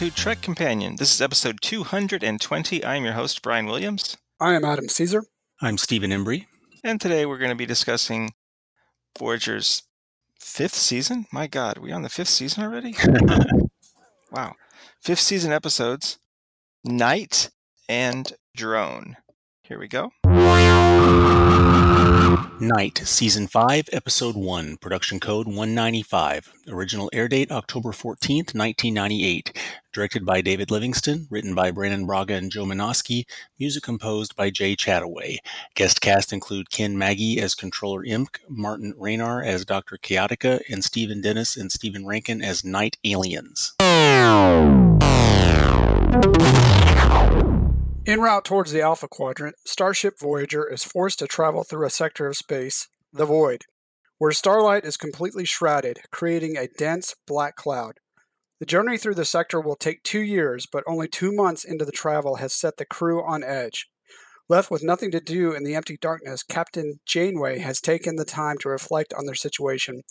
and 0.00 0.08
welcome 0.08 0.16
to 0.16 0.22
Trek 0.22 0.40
Companion. 0.40 0.96
This 0.96 1.12
is 1.12 1.20
episode 1.20 1.58
220. 1.60 2.84
I'm 2.84 3.04
your 3.04 3.12
host, 3.12 3.42
Brian 3.42 3.66
Williams. 3.66 4.16
I 4.38 4.54
am 4.54 4.64
Adam 4.64 4.88
Caesar. 4.88 5.24
I'm 5.60 5.76
Stephen 5.76 6.10
Embry. 6.10 6.46
And 6.82 7.00
today 7.00 7.26
we're 7.26 7.38
going 7.38 7.50
to 7.50 7.56
be 7.56 7.66
discussing 7.66 8.30
Voyager's 9.18 9.82
fifth 10.40 10.74
season. 10.74 11.26
My 11.32 11.46
God, 11.46 11.78
are 11.78 11.82
we 11.82 11.92
on 11.92 12.02
the 12.02 12.08
fifth 12.08 12.28
season 12.28 12.62
already? 12.62 12.96
wow. 14.30 14.54
Fifth 15.02 15.20
season 15.20 15.52
episodes 15.52 16.18
Night 16.84 17.50
and 17.88 18.32
Drone. 18.56 19.16
Here 19.62 19.78
we 19.78 19.88
go. 19.88 20.12
Night, 22.60 22.98
Season 23.04 23.46
5, 23.46 23.88
Episode 23.92 24.36
1, 24.36 24.76
Production 24.76 25.20
Code 25.20 25.46
195. 25.46 26.52
Original 26.68 27.10
air 27.12 27.28
date 27.28 27.50
October 27.50 27.90
14th, 27.90 28.54
1998. 28.54 29.56
Directed 29.92 30.24
by 30.24 30.40
David 30.40 30.70
Livingston, 30.70 31.26
written 31.30 31.54
by 31.54 31.70
Brannon 31.70 32.06
Braga 32.06 32.34
and 32.34 32.50
Joe 32.50 32.64
Menosky, 32.64 33.24
music 33.58 33.82
composed 33.82 34.36
by 34.36 34.50
Jay 34.50 34.76
Chattaway. 34.76 35.38
Guest 35.74 36.00
cast 36.00 36.32
include 36.32 36.70
Ken 36.70 36.96
Magee 36.96 37.40
as 37.40 37.54
Controller 37.54 38.02
Emck, 38.04 38.38
Martin 38.48 38.94
Rayner 38.96 39.42
as 39.42 39.64
Dr. 39.64 39.96
Chaotica, 39.96 40.60
and 40.70 40.84
Stephen 40.84 41.20
Dennis 41.20 41.56
and 41.56 41.72
Stephen 41.72 42.06
Rankin 42.06 42.42
as 42.42 42.64
Night 42.64 42.96
Aliens. 43.04 43.74
En 48.06 48.18
route 48.18 48.46
towards 48.46 48.72
the 48.72 48.80
Alpha 48.80 49.06
Quadrant, 49.06 49.56
Starship 49.66 50.18
Voyager 50.18 50.66
is 50.66 50.82
forced 50.82 51.18
to 51.18 51.26
travel 51.26 51.64
through 51.64 51.86
a 51.86 51.90
sector 51.90 52.26
of 52.26 52.36
space, 52.36 52.88
the 53.12 53.26
Void, 53.26 53.66
where 54.16 54.32
starlight 54.32 54.86
is 54.86 54.96
completely 54.96 55.44
shrouded, 55.44 55.98
creating 56.10 56.56
a 56.56 56.66
dense 56.66 57.14
black 57.26 57.56
cloud. 57.56 57.98
The 58.58 58.64
journey 58.64 58.96
through 58.96 59.16
the 59.16 59.26
sector 59.26 59.60
will 59.60 59.76
take 59.76 60.02
two 60.02 60.22
years, 60.22 60.66
but 60.66 60.82
only 60.86 61.08
two 61.08 61.30
months 61.30 61.62
into 61.62 61.84
the 61.84 61.92
travel 61.92 62.36
has 62.36 62.54
set 62.54 62.78
the 62.78 62.86
crew 62.86 63.22
on 63.22 63.44
edge. 63.44 63.86
Left 64.48 64.70
with 64.70 64.82
nothing 64.82 65.10
to 65.10 65.20
do 65.20 65.52
in 65.52 65.62
the 65.62 65.74
empty 65.74 65.98
darkness, 66.00 66.42
Captain 66.42 67.00
Janeway 67.04 67.58
has 67.58 67.82
taken 67.82 68.16
the 68.16 68.24
time 68.24 68.56
to 68.58 68.70
reflect 68.70 69.12
on 69.12 69.26
their 69.26 69.34
situation, 69.34 70.02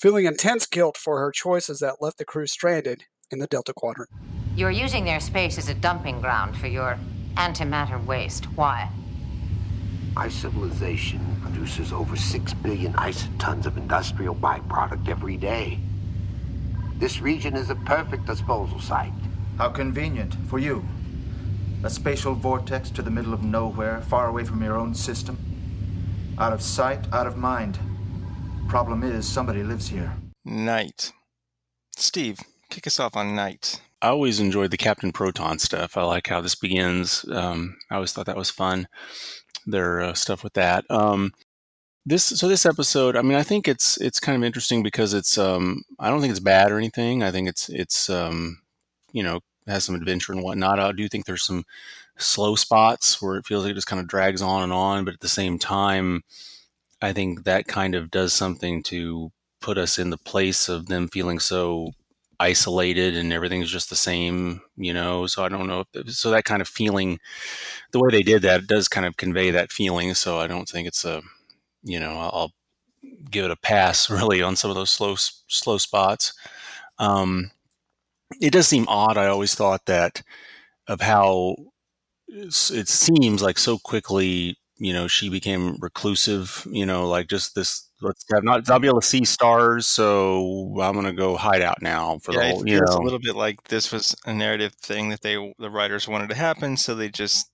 feeling 0.00 0.26
intense 0.26 0.66
guilt 0.66 0.96
for 0.96 1.20
her 1.20 1.30
choices 1.30 1.78
that 1.78 2.02
left 2.02 2.18
the 2.18 2.24
crew 2.24 2.48
stranded 2.48 3.04
in 3.30 3.38
the 3.38 3.46
Delta 3.46 3.72
Quadrant. 3.72 4.10
You're 4.56 4.70
using 4.72 5.04
their 5.04 5.20
space 5.20 5.58
as 5.58 5.68
a 5.68 5.74
dumping 5.74 6.20
ground 6.20 6.56
for 6.56 6.66
your 6.66 6.98
antimatter 7.36 8.04
waste. 8.04 8.46
Why? 8.56 8.90
Our 10.16 10.30
civilization 10.30 11.20
produces 11.42 11.92
over 11.92 12.16
6 12.16 12.54
billion 12.54 12.94
isotons 12.94 13.66
of 13.66 13.76
industrial 13.76 14.34
byproduct 14.34 15.08
every 15.08 15.36
day. 15.36 15.78
This 16.98 17.20
region 17.20 17.54
is 17.54 17.68
a 17.68 17.74
perfect 17.74 18.26
disposal 18.26 18.80
site. 18.80 19.12
How 19.58 19.68
convenient 19.68 20.34
for 20.48 20.58
you. 20.58 20.84
A 21.84 21.90
spatial 21.90 22.34
vortex 22.34 22.90
to 22.90 23.02
the 23.02 23.10
middle 23.10 23.34
of 23.34 23.42
nowhere, 23.42 24.00
far 24.00 24.28
away 24.28 24.44
from 24.44 24.62
your 24.62 24.76
own 24.76 24.94
system. 24.94 25.36
Out 26.38 26.54
of 26.54 26.62
sight, 26.62 27.06
out 27.12 27.26
of 27.26 27.36
mind. 27.36 27.78
Problem 28.68 29.02
is, 29.02 29.28
somebody 29.28 29.62
lives 29.62 29.88
here. 29.88 30.12
Night. 30.44 31.12
Steve, 31.96 32.40
kick 32.70 32.86
us 32.86 32.98
off 32.98 33.16
on 33.16 33.34
Night. 33.36 33.80
I 34.02 34.08
always 34.08 34.40
enjoyed 34.40 34.70
the 34.70 34.76
Captain 34.76 35.12
Proton 35.12 35.58
stuff. 35.58 35.96
I 35.96 36.02
like 36.02 36.28
how 36.28 36.40
this 36.40 36.54
begins. 36.54 37.24
Um, 37.30 37.76
I 37.90 37.96
always 37.96 38.12
thought 38.12 38.26
that 38.26 38.36
was 38.36 38.50
fun. 38.50 38.88
Their 39.66 40.00
uh, 40.00 40.14
stuff 40.14 40.44
with 40.44 40.52
that. 40.54 40.84
Um, 40.90 41.32
this 42.04 42.24
so 42.24 42.46
this 42.48 42.66
episode. 42.66 43.16
I 43.16 43.22
mean, 43.22 43.36
I 43.36 43.42
think 43.42 43.66
it's 43.66 44.00
it's 44.00 44.20
kind 44.20 44.36
of 44.36 44.44
interesting 44.44 44.82
because 44.82 45.14
it's. 45.14 45.38
Um, 45.38 45.82
I 45.98 46.10
don't 46.10 46.20
think 46.20 46.30
it's 46.30 46.40
bad 46.40 46.70
or 46.70 46.78
anything. 46.78 47.22
I 47.22 47.30
think 47.30 47.48
it's 47.48 47.68
it's 47.68 48.08
um, 48.10 48.58
you 49.12 49.22
know 49.22 49.40
has 49.66 49.84
some 49.84 49.96
adventure 49.96 50.32
and 50.32 50.42
whatnot. 50.42 50.78
I 50.78 50.92
do 50.92 51.08
think 51.08 51.24
there's 51.24 51.44
some 51.44 51.64
slow 52.18 52.54
spots 52.54 53.20
where 53.20 53.36
it 53.36 53.46
feels 53.46 53.64
like 53.64 53.72
it 53.72 53.74
just 53.74 53.86
kind 53.86 54.00
of 54.00 54.08
drags 54.08 54.40
on 54.42 54.62
and 54.62 54.72
on, 54.72 55.04
but 55.04 55.14
at 55.14 55.20
the 55.20 55.28
same 55.28 55.58
time, 55.58 56.22
I 57.02 57.12
think 57.12 57.44
that 57.44 57.66
kind 57.66 57.94
of 57.94 58.10
does 58.10 58.32
something 58.32 58.82
to 58.84 59.32
put 59.60 59.78
us 59.78 59.98
in 59.98 60.10
the 60.10 60.18
place 60.18 60.68
of 60.68 60.86
them 60.86 61.08
feeling 61.08 61.38
so 61.38 61.92
isolated 62.40 63.16
and 63.16 63.32
everything's 63.32 63.70
just 63.70 63.90
the 63.90 63.96
same, 63.96 64.60
you 64.76 64.92
know. 64.94 65.26
So 65.26 65.44
I 65.44 65.48
don't 65.48 65.66
know 65.68 65.84
if 65.94 66.10
so 66.14 66.30
that 66.30 66.44
kind 66.44 66.62
of 66.62 66.68
feeling, 66.68 67.18
the 67.92 68.00
way 68.00 68.10
they 68.10 68.22
did 68.22 68.42
that 68.42 68.66
does 68.66 68.88
kind 68.88 69.06
of 69.06 69.16
convey 69.16 69.50
that 69.50 69.72
feeling. 69.72 70.14
So 70.14 70.38
I 70.40 70.46
don't 70.46 70.68
think 70.68 70.88
it's 70.88 71.04
a, 71.04 71.22
you 71.84 72.00
know, 72.00 72.18
I'll 72.18 72.52
give 73.30 73.44
it 73.46 73.50
a 73.52 73.56
pass 73.56 74.10
really 74.10 74.42
on 74.42 74.56
some 74.56 74.70
of 74.70 74.76
those 74.76 74.90
slow 74.90 75.16
slow 75.16 75.78
spots. 75.78 76.32
Um, 76.98 77.50
it 78.40 78.52
does 78.52 78.68
seem 78.68 78.86
odd. 78.88 79.16
I 79.16 79.26
always 79.26 79.54
thought 79.54 79.86
that 79.86 80.22
of 80.88 81.00
how 81.00 81.56
it 82.28 82.88
seems 82.88 83.42
like 83.42 83.58
so 83.58 83.78
quickly 83.78 84.56
you 84.78 84.92
know 84.92 85.08
she 85.08 85.28
became 85.30 85.76
reclusive 85.80 86.66
you 86.70 86.84
know 86.86 87.08
like 87.08 87.28
just 87.28 87.54
this 87.54 87.85
let's 88.02 88.24
have 88.32 88.44
not 88.44 88.66
not 88.68 88.80
be 88.80 88.88
able 88.88 89.00
to 89.00 89.06
see 89.06 89.24
stars 89.24 89.86
so 89.86 90.74
i'm 90.80 90.94
gonna 90.94 91.12
go 91.12 91.36
hide 91.36 91.62
out 91.62 91.80
now 91.80 92.18
for 92.18 92.32
yeah, 92.32 92.40
the 92.40 92.46
whole 92.52 92.62
it 92.62 92.68
you 92.68 92.78
feels 92.78 92.94
know 92.94 93.02
a 93.02 93.04
little 93.04 93.18
bit 93.18 93.34
like 93.36 93.62
this 93.68 93.90
was 93.90 94.14
a 94.26 94.34
narrative 94.34 94.74
thing 94.74 95.08
that 95.08 95.22
they 95.22 95.54
the 95.58 95.70
writers 95.70 96.06
wanted 96.06 96.28
to 96.28 96.34
happen 96.36 96.76
so 96.76 96.94
they 96.94 97.08
just 97.08 97.50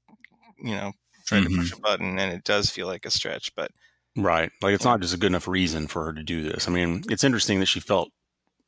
you 0.58 0.74
know 0.74 0.92
tried 1.26 1.44
Mhm. 1.44 1.50
to 1.50 1.56
push 1.56 1.72
a 1.72 1.80
button 1.80 2.18
and 2.18 2.32
it 2.32 2.44
does 2.44 2.70
feel 2.70 2.86
like 2.86 3.04
a 3.06 3.10
stretch 3.10 3.54
but 3.54 3.70
right 4.16 4.50
like 4.62 4.74
it's 4.74 4.84
not 4.84 5.00
just 5.00 5.14
a 5.14 5.18
good 5.18 5.28
enough 5.28 5.46
reason 5.48 5.86
for 5.86 6.04
her 6.04 6.12
to 6.12 6.22
do 6.22 6.42
this 6.42 6.68
i 6.68 6.70
mean 6.70 7.02
it's 7.08 7.24
interesting 7.24 7.60
that 7.60 7.66
she 7.66 7.80
felt 7.80 8.10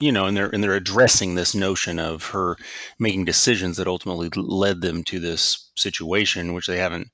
you 0.01 0.11
know 0.13 0.27
and 0.27 0.37
they're 0.37 0.49
and 0.49 0.63
they're 0.63 0.75
addressing 0.75 1.35
this 1.35 1.55
notion 1.55 1.99
of 1.99 2.27
her 2.27 2.57
making 2.99 3.25
decisions 3.25 3.77
that 3.77 3.87
ultimately 3.89 4.29
led 4.37 4.81
them 4.81 5.03
to 5.05 5.19
this 5.21 5.71
situation 5.77 6.55
which 6.55 6.67
they 6.67 6.79
haven't 6.79 7.09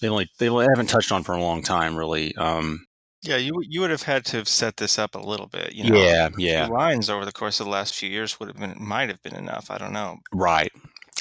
they 0.00 0.08
only 0.08 0.28
they 0.38 0.46
haven't 0.46 0.88
touched 0.88 1.12
on 1.12 1.22
for 1.22 1.34
a 1.34 1.40
long 1.42 1.62
time 1.62 1.96
really 1.96 2.34
um 2.36 2.84
yeah 3.22 3.36
you 3.36 3.62
you 3.68 3.80
would 3.80 3.90
have 3.90 4.02
had 4.02 4.24
to 4.24 4.36
have 4.36 4.48
set 4.48 4.76
this 4.76 4.98
up 4.98 5.14
a 5.14 5.18
little 5.18 5.46
bit 5.46 5.72
you 5.72 5.88
know 5.88 5.96
yeah 5.96 6.28
yeah 6.36 6.66
lines 6.66 7.08
over 7.08 7.24
the 7.24 7.32
course 7.32 7.60
of 7.60 7.66
the 7.66 7.72
last 7.72 7.94
few 7.94 8.08
years 8.08 8.38
would 8.40 8.48
have 8.48 8.58
been 8.58 8.74
might 8.78 9.08
have 9.08 9.22
been 9.22 9.36
enough 9.36 9.70
i 9.70 9.78
don't 9.78 9.92
know 9.92 10.18
Right. 10.32 10.72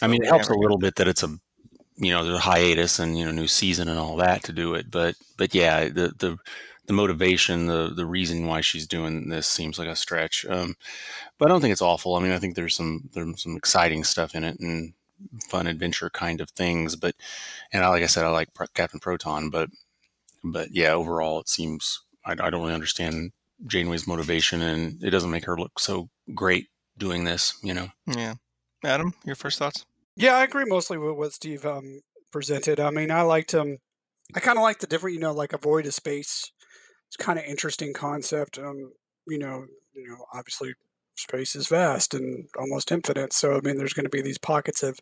I 0.01 0.07
mean, 0.07 0.23
it 0.23 0.27
helps 0.29 0.49
a 0.49 0.55
little 0.55 0.77
bit 0.79 0.95
that 0.95 1.07
it's 1.07 1.21
a, 1.23 1.29
you 1.97 2.11
know, 2.11 2.23
there's 2.23 2.37
a 2.37 2.39
hiatus 2.39 2.97
and 2.99 3.17
you 3.17 3.25
know, 3.25 3.31
new 3.31 3.47
season 3.47 3.87
and 3.87 3.99
all 3.99 4.15
that 4.17 4.43
to 4.43 4.53
do 4.53 4.73
it. 4.73 4.89
But, 4.89 5.15
but 5.37 5.53
yeah, 5.53 5.85
the 5.89 6.13
the 6.17 6.37
the 6.87 6.93
motivation, 6.93 7.67
the 7.67 7.91
the 7.95 8.05
reason 8.05 8.47
why 8.47 8.61
she's 8.61 8.87
doing 8.87 9.29
this 9.29 9.47
seems 9.47 9.77
like 9.77 9.87
a 9.87 9.95
stretch. 9.95 10.45
Um, 10.49 10.75
but 11.37 11.45
I 11.45 11.49
don't 11.49 11.61
think 11.61 11.71
it's 11.71 11.81
awful. 11.81 12.15
I 12.15 12.19
mean, 12.21 12.31
I 12.31 12.39
think 12.39 12.55
there's 12.55 12.75
some 12.75 13.09
there's 13.13 13.43
some 13.43 13.55
exciting 13.55 14.03
stuff 14.03 14.33
in 14.33 14.43
it 14.43 14.59
and 14.59 14.93
fun 15.49 15.67
adventure 15.67 16.09
kind 16.09 16.41
of 16.41 16.49
things. 16.49 16.95
But, 16.95 17.15
and 17.71 17.83
I, 17.83 17.89
like 17.89 18.03
I 18.03 18.07
said, 18.07 18.25
I 18.25 18.29
like 18.29 18.49
Captain 18.73 18.99
Proton. 18.99 19.51
But, 19.51 19.69
but 20.43 20.69
yeah, 20.71 20.93
overall, 20.93 21.39
it 21.39 21.49
seems 21.49 22.01
I, 22.25 22.33
I 22.33 22.49
don't 22.49 22.61
really 22.61 22.73
understand 22.73 23.31
Janeway's 23.67 24.07
motivation, 24.07 24.61
and 24.61 25.03
it 25.03 25.11
doesn't 25.11 25.31
make 25.31 25.45
her 25.45 25.57
look 25.57 25.79
so 25.79 26.09
great 26.33 26.67
doing 26.97 27.23
this. 27.23 27.57
You 27.63 27.73
know. 27.73 27.87
yeah 28.07 28.35
adam 28.83 29.13
your 29.25 29.35
first 29.35 29.59
thoughts 29.59 29.85
Yeah, 30.15 30.35
I 30.35 30.43
agree 30.43 30.65
mostly 30.65 30.97
with 30.97 31.15
what 31.15 31.33
Steve 31.33 31.65
um, 31.65 32.01
presented. 32.31 32.79
I 32.79 32.89
mean, 32.89 33.11
I 33.11 33.21
liked 33.21 33.53
um, 33.53 33.77
I 34.35 34.39
kind 34.39 34.57
of 34.57 34.63
like 34.63 34.79
the 34.79 34.87
different, 34.87 35.13
you 35.15 35.19
know, 35.19 35.33
like 35.33 35.53
a 35.53 35.57
void 35.57 35.85
of 35.85 35.93
space. 35.93 36.51
It's 37.07 37.17
kind 37.17 37.37
of 37.37 37.45
interesting 37.45 37.93
concept. 37.93 38.57
Um, 38.57 38.91
you 39.27 39.37
know, 39.37 39.65
you 39.93 40.07
know, 40.07 40.25
obviously 40.33 40.73
space 41.15 41.55
is 41.55 41.67
vast 41.67 42.13
and 42.13 42.47
almost 42.57 42.91
infinite. 42.91 43.33
So 43.33 43.55
I 43.55 43.61
mean, 43.61 43.77
there's 43.77 43.93
going 43.93 44.05
to 44.05 44.09
be 44.09 44.21
these 44.21 44.37
pockets 44.37 44.83
of 44.83 44.99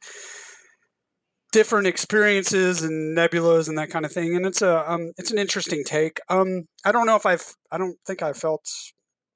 different 1.52 1.88
experiences 1.88 2.84
and 2.84 3.18
nebulas 3.18 3.68
and 3.68 3.78
that 3.78 3.90
kind 3.90 4.06
of 4.06 4.12
thing. 4.12 4.36
And 4.36 4.46
it's 4.46 4.62
a 4.62 4.90
um, 4.92 5.12
it's 5.18 5.32
an 5.32 5.38
interesting 5.38 5.84
take. 5.86 6.20
Um, 6.30 6.66
I 6.86 6.92
don't 6.92 7.06
know 7.06 7.16
if 7.16 7.26
I've 7.26 7.54
I 7.72 7.78
don't 7.78 7.98
think 8.06 8.22
I 8.22 8.34
felt 8.34 8.66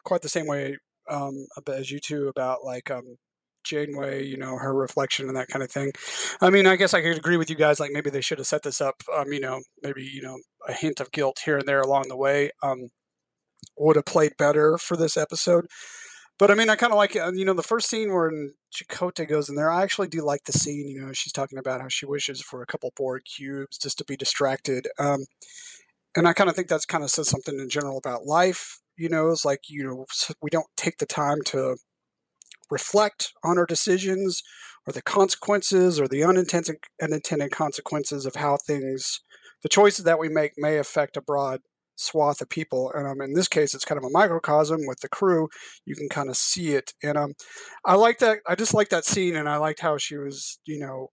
quite 0.04 0.21
the 0.21 0.30
same 0.30 0.48
way 0.48 0.77
um 1.10 1.48
as 1.68 1.92
you 1.92 2.00
two 2.00 2.27
about 2.27 2.63
like 2.63 2.89
um 2.92 3.18
Janeway, 3.63 4.25
you 4.25 4.38
know, 4.38 4.57
her 4.57 4.74
reflection 4.74 5.27
and 5.27 5.38
that 5.38 5.48
kind 5.48 5.63
of 5.63 5.71
thing. 5.71 5.94
I 6.42 6.50
mean, 6.50 6.68
I 6.68 6.75
guess 6.75 6.94
I 6.94 7.01
could 7.01 7.18
agree 7.18 7.38
with 7.38 7.50
you 7.50 7.56
guys. 7.56 7.80
Like 7.80 7.92
maybe 7.92 8.10
they 8.10 8.21
should 8.21 8.39
have 8.39 8.48
set 8.48 8.63
this 8.63 8.81
up. 8.81 8.95
Um, 9.15 9.31
you 9.31 9.39
know, 9.39 9.62
maybe 9.81 10.04
you 10.04 10.21
know 10.21 10.38
a 10.68 10.74
hint 10.74 11.00
of 11.00 11.12
guilt 11.12 11.39
here 11.45 11.57
and 11.57 11.68
there 11.68 11.81
along 11.81 12.10
the 12.10 12.18
way. 12.18 12.51
Um, 12.62 12.89
would 13.77 13.95
have 13.95 14.06
played 14.06 14.33
better 14.38 14.77
for 14.77 14.98
this 14.98 15.18
episode. 15.18 15.68
But 16.40 16.50
I 16.50 16.56
mean, 16.56 16.70
I 16.70 16.76
kind 16.76 16.92
of 16.92 16.98
like 16.98 17.16
you 17.16 17.46
know 17.46 17.54
the 17.54 17.64
first 17.64 17.90
scene 17.90 18.12
where 18.12 18.32
Chakotay 18.74 19.28
goes 19.30 19.50
in 19.50 19.56
there. 19.56 19.70
I 19.70 19.84
actually 19.84 20.08
do 20.08 20.26
like 20.26 20.46
the 20.46 20.54
scene. 20.54 20.88
You 20.88 21.06
know, 21.06 21.14
she's 21.14 21.34
talking 21.34 21.60
about 21.60 21.82
how 21.82 21.88
she 21.90 22.06
wishes 22.06 22.42
for 22.42 22.62
a 22.62 22.66
couple 22.66 22.92
Borg 22.96 23.24
cubes 23.26 23.78
just 23.78 23.98
to 24.00 24.06
be 24.06 24.18
distracted. 24.18 24.88
Um, 24.98 25.26
and 26.16 26.28
I 26.28 26.34
kind 26.34 26.50
of 26.50 26.56
think 26.56 26.68
that's 26.68 26.86
kind 26.86 27.04
of 27.04 27.12
says 27.12 27.30
something 27.30 27.60
in 27.60 27.70
general 27.70 27.98
about 27.98 28.26
life. 28.26 28.80
You 28.98 29.10
know, 29.10 29.30
it's 29.30 29.46
like 29.46 29.62
you 29.70 29.84
know 29.84 30.06
we 30.42 30.50
don't 30.50 30.68
take 30.76 30.98
the 30.98 31.06
time 31.06 31.42
to 31.48 31.78
reflect 32.72 33.34
on 33.44 33.58
our 33.58 33.66
decisions 33.66 34.42
or 34.88 34.94
the 34.94 35.02
consequences 35.02 36.00
or 36.00 36.08
the 36.08 36.24
unintended 36.24 36.78
unintended 37.02 37.52
consequences 37.52 38.26
of 38.26 38.36
how 38.36 38.58
things 38.58 39.22
the 39.62 39.70
choices 39.70 40.04
that 40.06 40.20
we 40.20 40.30
make 40.30 40.54
may 40.58 40.78
affect 40.78 41.16
a 41.18 41.22
broad 41.22 41.62
swath 41.95 42.42
of 42.42 42.50
people. 42.50 42.92
And 42.94 43.07
um, 43.07 43.22
in 43.22 43.34
this 43.34 43.48
case, 43.48 43.74
it's 43.74 43.86
kind 43.86 43.98
of 43.98 44.06
a 44.06 44.10
microcosm 44.10 44.81
with 44.88 45.00
the 45.01 45.10
crew. 45.10 45.50
You 45.86 45.95
can 45.95 46.10
kind 46.10 46.30
of 46.30 46.38
see 46.38 46.75
it, 46.75 46.94
and 47.04 47.18
um, 47.18 47.34
I 47.86 47.95
like 47.95 48.19
that. 48.19 48.40
I 48.48 48.56
just 48.56 48.74
like 48.74 48.90
that 48.90 49.06
scene, 49.06 49.36
and 49.36 49.50
I 49.50 49.57
liked 49.57 49.80
how 49.80 49.98
she 49.98 50.18
was, 50.18 50.60
you 50.66 50.80
know, 50.80 51.10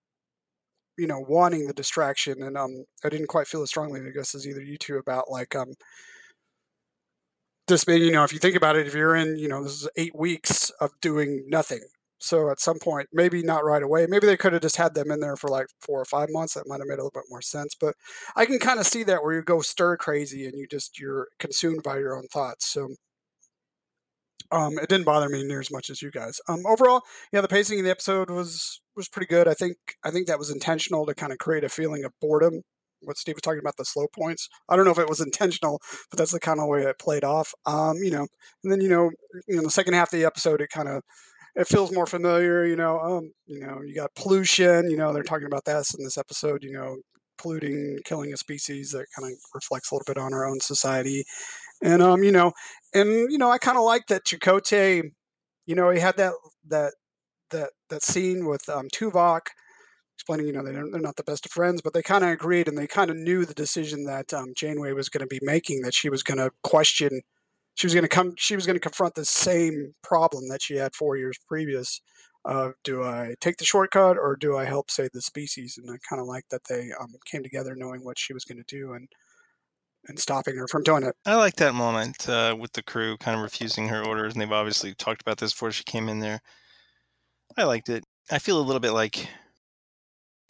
you 0.99 1.07
know, 1.07 1.25
wanting 1.29 1.67
the 1.67 1.73
distraction. 1.75 2.43
And 2.43 2.57
um, 2.57 2.85
I 3.05 3.09
didn't 3.09 3.29
quite 3.29 3.47
feel 3.47 3.63
as 3.63 3.71
strongly, 3.71 4.01
I 4.01 4.11
guess, 4.15 4.35
as 4.35 4.47
either 4.47 4.63
you 4.63 4.77
two 4.77 4.99
about 4.99 5.31
like 5.31 5.57
um, 5.57 5.73
just 7.69 7.87
being, 7.87 8.03
you 8.03 8.13
know, 8.13 8.25
if 8.25 8.33
you 8.33 8.39
think 8.39 8.57
about 8.57 8.77
it, 8.77 8.87
if 8.87 8.95
you're 8.95 9.17
in, 9.17 9.39
you 9.39 9.49
know, 9.49 9.63
this 9.63 9.83
is 9.83 9.89
eight 9.97 10.15
weeks 10.15 10.71
of 10.81 10.91
doing 11.01 11.45
nothing. 11.49 11.81
So 12.21 12.51
at 12.51 12.61
some 12.61 12.79
point, 12.79 13.09
maybe 13.13 13.43
not 13.43 13.65
right 13.65 13.83
away, 13.83 14.07
maybe 14.07 14.27
they 14.27 14.37
could 14.37 14.53
have 14.53 14.63
just 14.63 14.77
had 14.77 14.95
them 14.95 15.11
in 15.11 15.21
there 15.21 15.37
for 15.37 15.49
like 15.49 15.67
four 15.81 16.01
or 16.01 16.05
five 16.05 16.29
months. 16.31 16.55
That 16.55 16.67
might 16.67 16.81
have 16.81 16.87
made 16.87 16.95
a 16.95 17.05
little 17.05 17.11
bit 17.13 17.25
more 17.31 17.43
sense. 17.43 17.75
But 17.75 17.95
I 18.37 18.47
can 18.47 18.59
kind 18.59 18.79
of 18.79 18.87
see 18.87 19.03
that 19.05 19.23
where 19.23 19.35
you 19.35 19.43
go 19.43 19.61
stir 19.63 19.97
crazy 19.97 20.47
and 20.47 20.57
you 20.57 20.67
just 20.71 20.99
you're 20.99 21.29
consumed 21.39 21.83
by 21.83 21.99
your 21.99 22.17
own 22.17 22.27
thoughts. 22.29 22.71
So 22.71 22.89
um, 24.53 24.79
it 24.79 24.89
didn't 24.89 25.05
bother 25.05 25.29
me 25.29 25.45
near 25.45 25.61
as 25.61 25.71
much 25.71 25.91
as 25.91 26.03
you 26.03 26.11
guys. 26.11 26.41
Um, 26.49 26.67
overall, 26.67 27.03
yeah, 27.33 27.41
the 27.41 27.49
pacing 27.49 27.79
of 27.81 27.85
the 27.85 27.91
episode 27.91 28.31
was 28.31 28.81
was 28.97 29.09
pretty 29.09 29.27
good. 29.27 29.49
I 29.49 29.55
think 29.55 29.77
I 30.05 30.11
think 30.11 30.27
that 30.27 30.39
was 30.39 30.51
intentional 30.51 31.07
to 31.07 31.15
kind 31.15 31.33
of 31.33 31.39
create 31.39 31.65
a 31.65 31.69
feeling 31.69 32.05
of 32.05 32.13
boredom. 32.21 32.63
What 33.03 33.17
Steve 33.17 33.37
was 33.37 33.43
talking 33.43 33.61
about 33.61 33.79
the 33.79 33.85
slow 33.85 34.07
points. 34.15 34.49
I 34.69 34.77
don't 34.77 34.85
know 34.85 34.91
if 34.91 34.99
it 34.99 35.09
was 35.09 35.21
intentional, 35.21 35.81
but 36.11 36.19
that's 36.19 36.33
the 36.33 36.41
kind 36.41 36.61
of 36.61 36.69
way 36.69 36.83
it 36.83 36.99
played 36.99 37.25
off. 37.25 37.55
Um, 37.65 37.97
you 38.03 38.11
know, 38.11 38.27
and 38.63 38.73
then 38.73 38.81
you 38.81 38.89
know, 38.89 39.11
you 39.49 39.57
know, 39.57 39.63
the 39.63 39.71
second 39.71 39.95
half 39.95 40.13
of 40.13 40.19
the 40.19 40.27
episode, 40.27 40.61
it 40.61 40.69
kind 40.69 40.89
of 40.89 41.03
it 41.57 41.69
feels 41.69 41.93
more 41.93 42.07
familiar. 42.07 42.65
You 42.65 42.77
know, 42.77 42.99
um, 43.01 43.33
you 43.47 43.61
know, 43.61 43.81
you 43.85 43.95
got 43.95 44.15
pollution. 44.15 44.91
You 44.91 44.97
know, 44.97 45.13
they're 45.13 45.23
talking 45.23 45.47
about 45.47 45.65
that 45.67 45.85
in 45.99 46.05
this 46.05 46.19
episode. 46.19 46.63
You 46.63 46.73
know, 46.73 46.97
polluting, 47.39 47.99
killing 48.05 48.33
a 48.33 48.37
species 48.37 48.91
that 48.93 49.07
kind 49.17 49.33
of 49.33 49.39
reflects 49.55 49.91
a 49.91 49.95
little 49.95 50.05
bit 50.07 50.21
on 50.21 50.35
our 50.35 50.47
own 50.47 50.61
society. 50.61 51.25
And 51.83 52.03
um, 52.03 52.23
you 52.23 52.33
know, 52.33 52.53
and 52.95 53.31
you 53.31 53.39
know, 53.39 53.51
I 53.51 53.59
kind 53.59 53.79
of 53.79 53.85
like 53.85 54.07
that 54.09 54.25
Chakotay. 54.25 55.03
You 55.67 55.75
know, 55.75 55.91
he 55.91 56.01
had 56.01 56.17
that 56.17 56.35
that 56.69 56.95
that 57.51 57.71
that 57.89 58.03
scene 58.03 58.47
with 58.47 58.69
um, 58.69 58.89
Tuvok 58.89 59.49
explaining, 60.21 60.47
you 60.47 60.53
know, 60.53 60.63
they're, 60.63 60.85
they're 60.91 61.01
not 61.01 61.17
the 61.17 61.25
best 61.25 61.47
of 61.47 61.53
friends, 61.53 61.81
but 61.81 61.95
they 61.95 62.03
kind 62.03 62.23
of 62.23 62.29
agreed 62.29 62.69
and 62.69 62.77
they 62.77 62.87
kind 62.87 63.11
of 63.11 63.17
knew 63.17 63.47
the 63.47 63.55
decision 63.55 64.05
that 64.05 64.35
um, 64.35 64.53
Janeway 64.55 64.93
was 64.93 65.09
going 65.09 65.23
to 65.23 65.27
be 65.27 65.41
making, 65.43 65.81
that 65.81 65.95
she 65.95 66.11
was 66.11 66.23
going 66.23 66.37
to 66.37 66.51
question, 66.63 67.23
she 67.75 67.87
was 67.87 67.95
going 67.95 68.05
to 68.05 68.09
come, 68.09 68.35
she 68.37 68.57
was 68.57 68.67
going 68.67 68.77
to 68.77 68.81
confront 68.81 69.15
the 69.15 69.25
same 69.25 69.95
problem 70.03 70.49
that 70.49 70.63
she 70.63 70.77
had 70.77 70.95
four 70.95 71.17
years 71.17 71.39
previous. 71.49 72.01
Uh, 72.45 72.71
do 72.85 73.03
I 73.03 73.35
take 73.41 73.59
the 73.59 73.65
shortcut 73.65 74.17
or 74.17 74.35
do 74.37 74.57
I 74.57 74.65
help 74.65 74.91
save 74.91 75.11
the 75.13 75.21
species? 75.21 75.79
And 75.79 75.91
I 75.91 75.97
kind 76.09 76.21
of 76.21 76.27
like 76.27 76.45
that 76.51 76.63
they 76.69 76.91
um, 76.99 77.15
came 77.27 77.43
together 77.43 77.75
knowing 77.77 78.03
what 78.03 78.19
she 78.19 78.33
was 78.33 78.45
going 78.45 78.63
to 78.63 78.77
do 78.77 78.95
and 78.95 79.09
and 80.09 80.19
stopping 80.19 80.57
her 80.57 80.67
from 80.67 80.83
doing 80.83 81.03
it. 81.03 81.15
I 81.27 81.37
like 81.37 81.57
that 81.57 81.75
moment 81.75 82.29
uh, 82.29 82.57
with 82.59 82.73
the 82.73 82.83
crew 82.83 83.17
kind 83.19 83.37
of 83.37 83.43
refusing 83.43 83.89
her 83.89 84.05
orders, 84.05 84.33
and 84.33 84.41
they've 84.41 84.51
obviously 84.51 84.95
talked 84.95 85.21
about 85.21 85.39
this 85.39 85.53
before 85.53 85.73
she 85.73 85.85
came 85.85 86.09
in 86.09 86.21
there. 86.21 86.41
I 87.57 87.65
liked 87.65 87.89
it. 87.89 88.05
I 88.31 88.39
feel 88.39 88.59
a 88.59 88.63
little 88.63 88.81
bit 88.81 88.93
like 88.93 89.29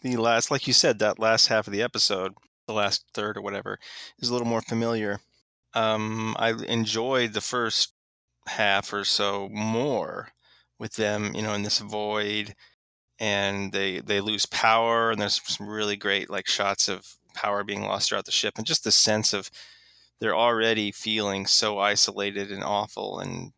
the 0.03 0.17
last, 0.17 0.51
like 0.51 0.67
you 0.67 0.73
said, 0.73 0.99
that 0.99 1.19
last 1.19 1.49
half 1.49 1.67
of 1.67 1.73
the 1.73 1.83
episode, 1.83 2.33
the 2.67 2.75
last 2.75 3.05
third 3.15 3.37
or 3.37 3.43
whatever, 3.43 3.79
is 4.19 4.29
a 4.29 4.33
little 4.33 4.47
more 4.47 4.63
familiar. 4.63 5.19
Um, 5.75 6.37
I 6.39 6.51
enjoyed 6.69 7.33
the 7.33 7.41
first 7.41 7.93
half 8.47 8.93
or 8.93 9.05
so 9.05 9.49
more 9.53 10.31
with 10.79 10.95
them, 10.95 11.35
you 11.35 11.43
know, 11.43 11.55
in 11.55 11.63
this 11.63 11.79
void, 11.79 12.55
and 13.21 13.73
they 13.73 14.01
they 14.01 14.21
lose 14.21 14.47
power, 14.47 15.11
and 15.11 15.21
there's 15.21 15.41
some 15.47 15.69
really 15.69 15.97
great 15.97 16.31
like 16.31 16.49
shots 16.49 16.89
of 16.89 17.17
power 17.35 17.65
being 17.65 17.83
lost 17.85 18.09
throughout 18.11 18.27
the 18.27 18.33
ship, 18.33 18.55
and 18.59 18.67
just 18.67 18.85
the 18.85 18.93
sense 18.93 19.33
of 19.35 19.51
they're 20.21 20.37
already 20.37 20.93
feeling 20.93 21.47
so 21.47 21.79
isolated 21.79 22.51
and 22.53 22.65
awful, 22.65 23.21
and 23.21 23.53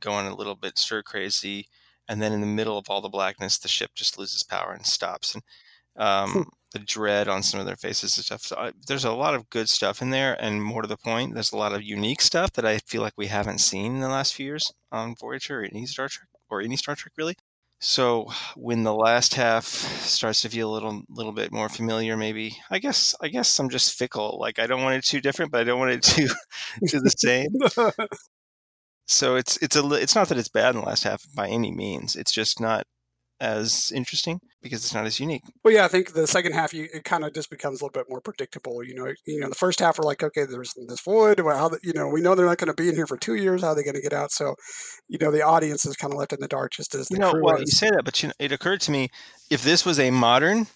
going 0.00 0.26
a 0.26 0.34
little 0.34 0.56
bit 0.56 0.78
stir 0.78 1.02
crazy 1.02 1.68
and 2.08 2.22
then 2.22 2.32
in 2.32 2.40
the 2.40 2.46
middle 2.46 2.78
of 2.78 2.88
all 2.90 3.00
the 3.00 3.08
blackness, 3.08 3.58
the 3.58 3.68
ship 3.68 3.90
just 3.94 4.18
loses 4.18 4.42
power 4.44 4.72
and 4.72 4.86
stops, 4.86 5.34
and 5.34 5.42
um, 5.96 6.32
hmm. 6.32 6.42
the 6.72 6.78
dread 6.80 7.28
on 7.28 7.42
some 7.42 7.60
of 7.60 7.66
their 7.66 7.76
faces 7.76 8.16
and 8.16 8.24
stuff. 8.24 8.42
So 8.42 8.56
I, 8.56 8.72
there's 8.86 9.04
a 9.04 9.12
lot 9.12 9.34
of 9.34 9.50
good 9.50 9.68
stuff 9.68 10.02
in 10.02 10.10
there, 10.10 10.36
and 10.40 10.62
more 10.62 10.82
to 10.82 10.88
the 10.88 10.96
point, 10.96 11.34
there's 11.34 11.52
a 11.52 11.56
lot 11.56 11.72
of 11.72 11.82
unique 11.82 12.20
stuff 12.20 12.52
that 12.52 12.66
I 12.66 12.78
feel 12.78 13.02
like 13.02 13.14
we 13.16 13.26
haven't 13.26 13.58
seen 13.58 13.94
in 13.96 14.00
the 14.00 14.08
last 14.08 14.34
few 14.34 14.46
years 14.46 14.72
on 14.92 15.14
Voyager 15.18 15.60
or 15.60 15.64
any 15.64 15.86
Star 15.86 16.08
Trek 16.08 16.28
or 16.50 16.60
any 16.60 16.76
Star 16.76 16.94
Trek 16.94 17.12
really. 17.16 17.36
So 17.78 18.32
when 18.56 18.84
the 18.84 18.94
last 18.94 19.34
half 19.34 19.66
starts 19.66 20.40
to 20.42 20.48
feel 20.48 20.70
a 20.70 20.72
little 20.72 21.02
little 21.10 21.32
bit 21.32 21.52
more 21.52 21.68
familiar, 21.68 22.16
maybe 22.16 22.56
I 22.70 22.78
guess 22.78 23.14
I 23.20 23.28
guess 23.28 23.58
I'm 23.58 23.68
just 23.68 23.98
fickle. 23.98 24.38
Like 24.40 24.58
I 24.58 24.66
don't 24.66 24.82
want 24.82 24.96
it 24.96 25.04
too 25.04 25.20
different, 25.20 25.52
but 25.52 25.60
I 25.60 25.64
don't 25.64 25.78
want 25.78 25.92
it 25.92 26.02
too 26.02 26.28
to 26.88 27.00
the 27.00 27.10
same. 27.10 27.50
So 29.08 29.36
it's 29.36 29.56
it's 29.58 29.76
a 29.76 29.92
it's 29.94 30.14
not 30.14 30.28
that 30.28 30.38
it's 30.38 30.48
bad 30.48 30.74
in 30.74 30.80
the 30.80 30.86
last 30.86 31.04
half 31.04 31.24
by 31.34 31.48
any 31.48 31.70
means. 31.70 32.16
It's 32.16 32.32
just 32.32 32.60
not 32.60 32.86
as 33.40 33.92
interesting 33.94 34.40
because 34.62 34.84
it's 34.84 34.94
not 34.94 35.06
as 35.06 35.20
unique. 35.20 35.42
Well, 35.64 35.74
yeah, 35.74 35.84
I 35.84 35.88
think 35.88 36.12
the 36.12 36.26
second 36.26 36.52
half 36.52 36.72
you 36.72 36.88
it 36.92 37.04
kind 37.04 37.24
of 37.24 37.34
just 37.34 37.50
becomes 37.50 37.80
a 37.80 37.84
little 37.84 38.00
bit 38.00 38.06
more 38.08 38.20
predictable. 38.20 38.82
You 38.82 38.94
know, 38.94 39.12
you 39.26 39.40
know, 39.40 39.48
the 39.48 39.54
first 39.54 39.80
half 39.80 39.98
we're 39.98 40.04
like, 40.04 40.22
okay, 40.22 40.44
there's 40.44 40.74
this 40.88 41.00
void. 41.00 41.40
Well, 41.40 41.56
how 41.56 41.68
the, 41.68 41.78
you 41.82 41.92
know, 41.92 42.08
we 42.08 42.20
know 42.20 42.34
they're 42.34 42.46
not 42.46 42.58
going 42.58 42.74
to 42.74 42.82
be 42.82 42.88
in 42.88 42.94
here 42.94 43.06
for 43.06 43.16
two 43.16 43.34
years. 43.34 43.62
How 43.62 43.68
are 43.68 43.74
they 43.74 43.82
going 43.82 43.96
to 43.96 44.02
get 44.02 44.12
out? 44.12 44.32
So, 44.32 44.54
you 45.08 45.18
know, 45.20 45.30
the 45.30 45.42
audience 45.42 45.84
is 45.84 45.96
kind 45.96 46.12
of 46.12 46.18
left 46.18 46.32
in 46.32 46.40
the 46.40 46.48
dark 46.48 46.72
just 46.72 46.94
as 46.94 47.08
the 47.08 47.14
you 47.14 47.20
know, 47.20 47.32
crew 47.32 47.44
well, 47.44 47.56
is. 47.56 47.72
you 47.72 47.76
say 47.76 47.90
that, 47.90 48.04
but 48.04 48.22
you 48.22 48.28
know, 48.28 48.34
it 48.38 48.52
occurred 48.52 48.80
to 48.82 48.90
me 48.90 49.08
if 49.50 49.62
this 49.62 49.84
was 49.84 49.98
a 49.98 50.10
modern 50.10 50.66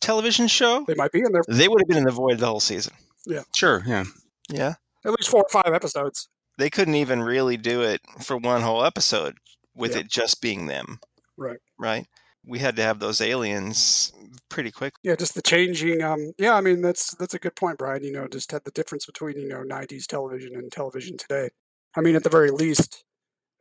television 0.00 0.46
show, 0.46 0.84
they 0.86 0.94
might 0.94 1.12
be 1.12 1.20
in 1.20 1.32
there. 1.32 1.42
They 1.48 1.68
would 1.68 1.80
have 1.80 1.88
been 1.88 1.98
in 1.98 2.04
the 2.04 2.10
void 2.10 2.38
the 2.38 2.46
whole 2.46 2.60
season. 2.60 2.94
Yeah, 3.26 3.42
sure, 3.54 3.82
yeah, 3.86 4.04
yeah, 4.48 4.74
at 5.04 5.12
least 5.12 5.28
four 5.28 5.42
or 5.42 5.48
five 5.62 5.74
episodes 5.74 6.28
they 6.60 6.70
couldn't 6.70 6.94
even 6.94 7.22
really 7.22 7.56
do 7.56 7.80
it 7.80 8.02
for 8.20 8.36
one 8.36 8.60
whole 8.60 8.84
episode 8.84 9.38
with 9.74 9.92
yeah. 9.92 10.00
it 10.00 10.08
just 10.08 10.42
being 10.42 10.66
them. 10.66 11.00
Right. 11.40 11.58
Right. 11.78 12.06
We 12.46 12.58
had 12.58 12.76
to 12.76 12.82
have 12.82 13.00
those 13.00 13.20
aliens 13.20 14.12
pretty 14.48 14.70
quick. 14.70 14.94
Yeah, 15.02 15.16
just 15.16 15.34
the 15.34 15.42
changing. 15.42 16.02
Um, 16.02 16.32
yeah, 16.38 16.54
I 16.54 16.60
mean 16.60 16.80
that's 16.82 17.14
that's 17.16 17.34
a 17.34 17.38
good 17.38 17.56
point, 17.56 17.78
Brian. 17.78 18.04
You 18.04 18.12
know, 18.12 18.28
just 18.28 18.52
had 18.52 18.64
the 18.64 18.70
difference 18.70 19.06
between 19.06 19.38
you 19.38 19.48
know 19.48 19.62
'90s 19.62 20.06
television 20.06 20.54
and 20.54 20.70
television 20.70 21.16
today. 21.16 21.50
I 21.96 22.00
mean, 22.00 22.16
at 22.16 22.22
the 22.22 22.30
very 22.30 22.50
least, 22.50 23.04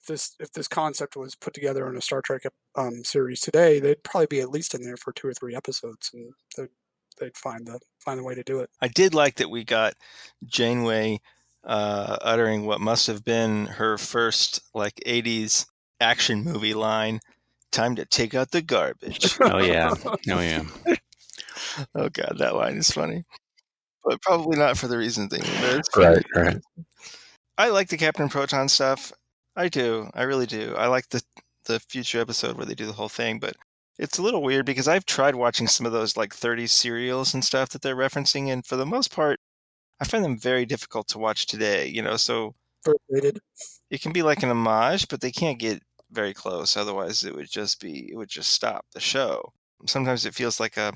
if 0.01 0.07
this 0.07 0.36
if 0.39 0.51
this 0.51 0.67
concept 0.67 1.17
was 1.17 1.36
put 1.36 1.53
together 1.53 1.89
in 1.89 1.98
a 1.98 2.01
Star 2.01 2.21
Trek 2.21 2.43
um, 2.75 3.03
series 3.03 3.41
today, 3.41 3.79
they'd 3.79 4.03
probably 4.03 4.27
be 4.27 4.41
at 4.41 4.50
least 4.50 4.75
in 4.75 4.81
there 4.81 4.98
for 4.98 5.12
two 5.12 5.27
or 5.27 5.33
three 5.33 5.55
episodes, 5.55 6.12
and 6.13 6.31
they'd, 6.55 6.69
they'd 7.19 7.38
find 7.38 7.67
the 7.67 7.79
find 8.00 8.19
the 8.19 8.24
way 8.24 8.36
to 8.36 8.43
do 8.43 8.59
it. 8.59 8.69
I 8.81 8.88
did 8.88 9.13
like 9.13 9.36
that 9.36 9.50
we 9.50 9.63
got 9.65 9.93
Janeway 10.45 11.19
uh, 11.65 12.17
uttering 12.21 12.65
what 12.65 12.79
must 12.79 13.07
have 13.07 13.25
been 13.25 13.65
her 13.65 13.98
first 13.98 14.62
like 14.74 14.95
80s 15.05 15.65
action 16.00 16.43
movie 16.43 16.74
line 16.74 17.19
time 17.71 17.95
to 17.95 18.05
take 18.05 18.33
out 18.33 18.51
the 18.51 18.61
garbage. 18.61 19.38
Oh 19.41 19.59
yeah. 19.59 19.93
Oh 20.05 20.39
yeah. 20.39 20.63
Oh 21.95 22.09
god 22.09 22.35
that 22.38 22.55
line 22.55 22.77
is 22.77 22.91
funny. 22.91 23.23
But 24.03 24.21
probably 24.21 24.57
not 24.57 24.77
for 24.77 24.88
the 24.88 24.97
reason 24.97 25.29
they 25.29 25.39
right 25.95 26.25
right. 26.35 26.57
I 27.57 27.69
like 27.69 27.89
the 27.89 27.97
captain 27.97 28.29
proton 28.29 28.69
stuff. 28.69 29.11
I 29.55 29.67
do. 29.67 30.09
I 30.13 30.23
really 30.23 30.45
do. 30.45 30.73
I 30.77 30.88
like 30.88 31.09
the 31.09 31.21
the 31.65 31.79
future 31.79 32.21
episode 32.21 32.57
where 32.57 32.65
they 32.65 32.75
do 32.75 32.85
the 32.88 32.93
whole 32.93 33.09
thing 33.09 33.38
but 33.38 33.53
it's 33.99 34.17
a 34.17 34.21
little 34.23 34.41
weird 34.41 34.65
because 34.65 34.88
i've 34.88 35.05
tried 35.05 35.35
watching 35.35 35.67
some 35.67 35.85
of 35.85 35.91
those 35.91 36.17
like 36.17 36.33
30s 36.33 36.69
serials 36.69 37.33
and 37.33 37.45
stuff 37.45 37.69
that 37.69 37.83
they're 37.83 37.97
referencing 37.97 38.47
and 38.47 38.65
for 38.65 38.75
the 38.75 38.85
most 38.85 39.11
part 39.11 39.39
I 39.99 40.05
find 40.05 40.23
them 40.23 40.38
very 40.38 40.65
difficult 40.65 41.07
to 41.09 41.19
watch 41.19 41.45
today. 41.45 41.88
You 41.88 42.01
know, 42.01 42.17
so 42.17 42.55
rated. 43.09 43.39
It 43.89 44.01
can 44.01 44.13
be 44.13 44.23
like 44.23 44.43
an 44.43 44.49
homage, 44.49 45.07
but 45.07 45.21
they 45.21 45.31
can't 45.31 45.59
get 45.59 45.81
very 46.12 46.34
close. 46.34 46.75
Otherwise, 46.78 47.24
it 47.24 47.36
would 47.36 47.50
just 47.50 47.80
be 47.80 48.10
it 48.12 48.16
would 48.16 48.30
just 48.30 48.51
stop 48.51 48.86
the 48.94 49.00
show. 49.00 49.54
Sometimes 49.88 50.25
it 50.25 50.36
feels 50.36 50.60
like 50.60 50.78
a 50.78 50.94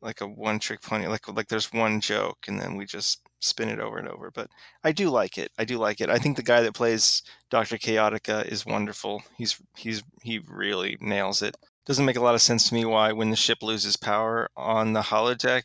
like 0.00 0.20
a 0.20 0.26
one 0.26 0.58
trick 0.58 0.82
pony. 0.82 1.06
Like 1.06 1.28
like 1.28 1.48
there's 1.48 1.72
one 1.72 2.00
joke 2.00 2.38
and 2.48 2.60
then 2.60 2.76
we 2.76 2.86
just 2.86 3.20
spin 3.40 3.68
it 3.68 3.80
over 3.80 3.98
and 3.98 4.08
over. 4.08 4.30
But 4.30 4.48
I 4.84 4.92
do 4.92 5.10
like 5.10 5.38
it. 5.38 5.50
I 5.58 5.64
do 5.64 5.78
like 5.78 6.00
it. 6.00 6.10
I 6.10 6.18
think 6.18 6.36
the 6.36 6.42
guy 6.42 6.60
that 6.62 6.74
plays 6.74 7.22
Doctor 7.50 7.76
Chaotica 7.76 8.46
is 8.46 8.66
wonderful. 8.66 9.22
He's 9.36 9.60
he's 9.76 10.02
he 10.22 10.40
really 10.48 10.96
nails 11.00 11.42
it. 11.42 11.56
Doesn't 11.86 12.04
make 12.04 12.16
a 12.16 12.22
lot 12.22 12.34
of 12.34 12.42
sense 12.42 12.68
to 12.68 12.74
me 12.74 12.84
why 12.84 13.12
when 13.12 13.30
the 13.30 13.36
ship 13.36 13.62
loses 13.62 13.96
power 13.96 14.50
on 14.56 14.92
the 14.92 15.02
holodeck 15.02 15.62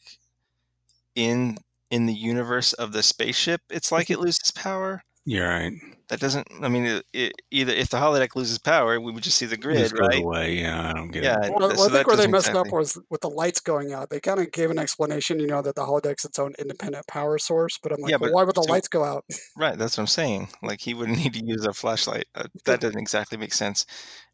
in 1.16 1.58
in 1.90 2.06
the 2.06 2.14
universe 2.14 2.74
of 2.74 2.94
the 2.94 3.04
spaceship, 3.04 3.62
it's 3.70 3.92
like 3.92 4.10
it 4.10 4.20
loses 4.26 4.52
power. 4.52 5.04
You're 5.25 5.48
right. 5.48 5.74
That 6.10 6.20
doesn't. 6.20 6.48
I 6.62 6.68
mean, 6.68 6.86
it, 6.86 7.06
it, 7.13 7.34
either 7.51 7.72
if 7.72 7.90
the 7.90 7.98
holodeck 7.98 8.36
loses 8.36 8.58
power, 8.58 9.00
we 9.00 9.12
would 9.12 9.24
just 9.24 9.38
see 9.38 9.46
the 9.46 9.56
grid, 9.56 9.98
right? 9.98 10.22
Away. 10.22 10.56
Yeah, 10.56 10.90
I 10.90 10.94
don't 10.94 11.10
get 11.10 11.24
yeah, 11.24 11.46
it. 11.46 11.54
Well, 11.56 11.70
well, 11.70 11.88
I 11.88 11.90
think 11.90 12.08
where 12.08 12.18
they 12.18 12.28
messed 12.28 12.48
exactly... 12.48 12.70
up 12.70 12.74
was 12.74 13.00
with 13.10 13.22
the 13.22 13.30
lights 13.30 13.62
going 13.62 13.94
out. 13.94 14.10
They 14.10 14.20
kind 14.20 14.40
of 14.40 14.51
gave 14.51 14.72
an 14.72 14.80
explanation, 14.80 15.40
you 15.40 15.48
know, 15.48 15.62
that 15.62 15.75
the 15.75 15.84
holodeck's 15.84 16.25
its 16.25 16.38
own 16.38 16.54
independent 16.60 17.08
power 17.08 17.38
source. 17.38 17.80
But 17.82 17.94
I'm 17.94 18.01
like, 18.01 18.10
yeah, 18.10 18.18
well, 18.20 18.32
but, 18.32 18.36
why 18.36 18.44
would 18.44 18.56
the 18.56 18.63
so, 18.63 18.72
lights 18.72 18.88
go 18.88 19.04
out? 19.04 19.25
Right. 19.58 19.78
That's 19.78 19.98
what 19.98 20.04
I'm 20.04 20.08
saying. 20.08 20.50
Like 20.63 20.82
he 20.82 20.94
wouldn't 20.94 21.18
need 21.18 21.34
to 21.34 21.46
use 21.46 21.66
a 21.66 21.74
flashlight. 21.74 22.25
Uh, 22.34 22.46
that 22.66 22.82
doesn't 22.82 23.00
exactly 23.00 23.38
make 23.38 23.54
sense. 23.54 23.86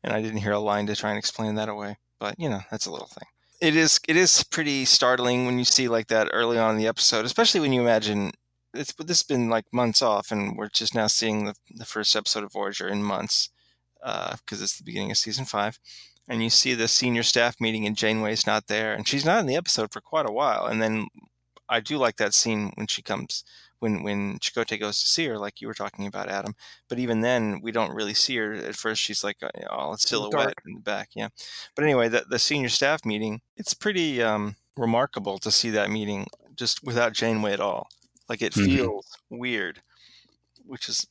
And 0.04 0.14
I 0.14 0.22
didn't 0.22 0.38
hear 0.38 0.54
a 0.54 0.60
line 0.60 0.88
to 0.88 0.96
try 0.96 1.10
and 1.10 1.20
explain 1.20 1.56
that 1.56 1.70
away. 1.70 1.98
But 2.20 2.40
you 2.40 2.50
know, 2.50 2.62
that's 2.72 2.86
a 2.86 2.92
little 2.92 3.08
thing 3.08 3.28
it 3.60 3.76
is 3.76 4.00
it 4.08 4.16
is 4.16 4.44
pretty 4.44 4.86
startling 4.86 5.46
when 5.46 5.58
you 5.58 5.66
see 5.66 5.88
like 5.88 6.08
that 6.08 6.30
early 6.32 6.58
on 6.58 6.72
in 6.72 6.78
the 6.78 6.88
episode, 6.88 7.26
especially 7.26 7.60
when 7.60 7.74
you 7.74 7.82
imagine 7.82 8.32
it's 8.78 8.94
this 8.94 9.20
has 9.20 9.24
been 9.24 9.50
like 9.50 9.66
months 9.72 10.02
off, 10.02 10.32
and 10.32 10.58
we're 10.58 10.70
just 10.70 10.96
now 10.96 11.08
seeing 11.08 11.46
the 11.46 11.56
the 11.74 11.86
first 11.86 12.16
episode 12.16 12.44
of 12.44 12.54
Voyager 12.54 12.88
in 12.88 13.04
months 13.04 13.50
because 14.02 14.62
it's 14.62 14.78
the 14.78 14.84
beginning 14.84 15.12
of 15.12 15.18
season 15.18 15.46
five. 15.46 15.80
And 16.30 16.44
you 16.44 16.50
see 16.50 16.74
the 16.74 16.90
senior 16.90 17.24
staff 17.24 17.56
meeting, 17.60 17.86
and 17.86 17.96
Janeway's 17.96 18.46
not 18.46 18.68
there, 18.68 18.94
and 18.94 19.08
she's 19.08 19.26
not 19.26 19.40
in 19.40 19.46
the 19.46 19.56
episode 19.56 19.94
for 19.94 20.02
quite 20.02 20.28
a 20.28 20.32
while. 20.32 20.66
And 20.66 20.82
then 20.82 21.08
I 21.70 21.80
do 21.80 21.98
like 21.98 22.18
that 22.18 22.34
scene 22.34 22.72
when 22.76 22.88
she 22.88 23.02
comes 23.02 23.44
when 23.80 24.04
when 24.04 24.40
Chakotay 24.40 24.80
goes 24.80 25.00
to 25.02 25.08
see 25.08 25.28
her, 25.28 25.38
like 25.38 25.62
you 25.62 25.68
were 25.68 25.74
talking 25.74 26.08
about, 26.08 26.30
Adam. 26.30 26.56
But 26.90 27.00
even 27.00 27.22
then, 27.22 27.60
we 27.62 27.72
don't 27.72 27.94
really 27.94 28.14
see 28.14 28.38
her 28.38 28.54
at 28.54 28.76
first. 28.76 29.02
She's 29.02 29.24
like 29.24 29.38
uh, 29.42 29.50
all 29.70 29.94
a 29.94 29.98
silhouette 29.98 30.56
in 30.66 30.76
the 30.76 30.82
back, 30.82 31.10
yeah. 31.16 31.30
But 31.76 31.84
anyway, 31.86 32.10
the 32.10 32.26
the 32.30 32.40
senior 32.40 32.70
staff 32.70 33.06
meeting, 33.06 33.42
it's 33.56 33.74
pretty 33.74 34.22
um, 34.22 34.56
remarkable 34.76 35.38
to 35.40 35.52
see 35.52 35.70
that 35.72 35.90
meeting 35.90 36.28
just 36.56 36.84
without 36.84 37.14
Janeway 37.14 37.54
at 37.54 37.60
all. 37.60 37.88
Like 38.30 38.42
it 38.42 38.54
Mhm. 38.54 38.66
feels 38.66 39.08
weird, 39.30 39.82
which 40.66 40.90
is 40.90 41.08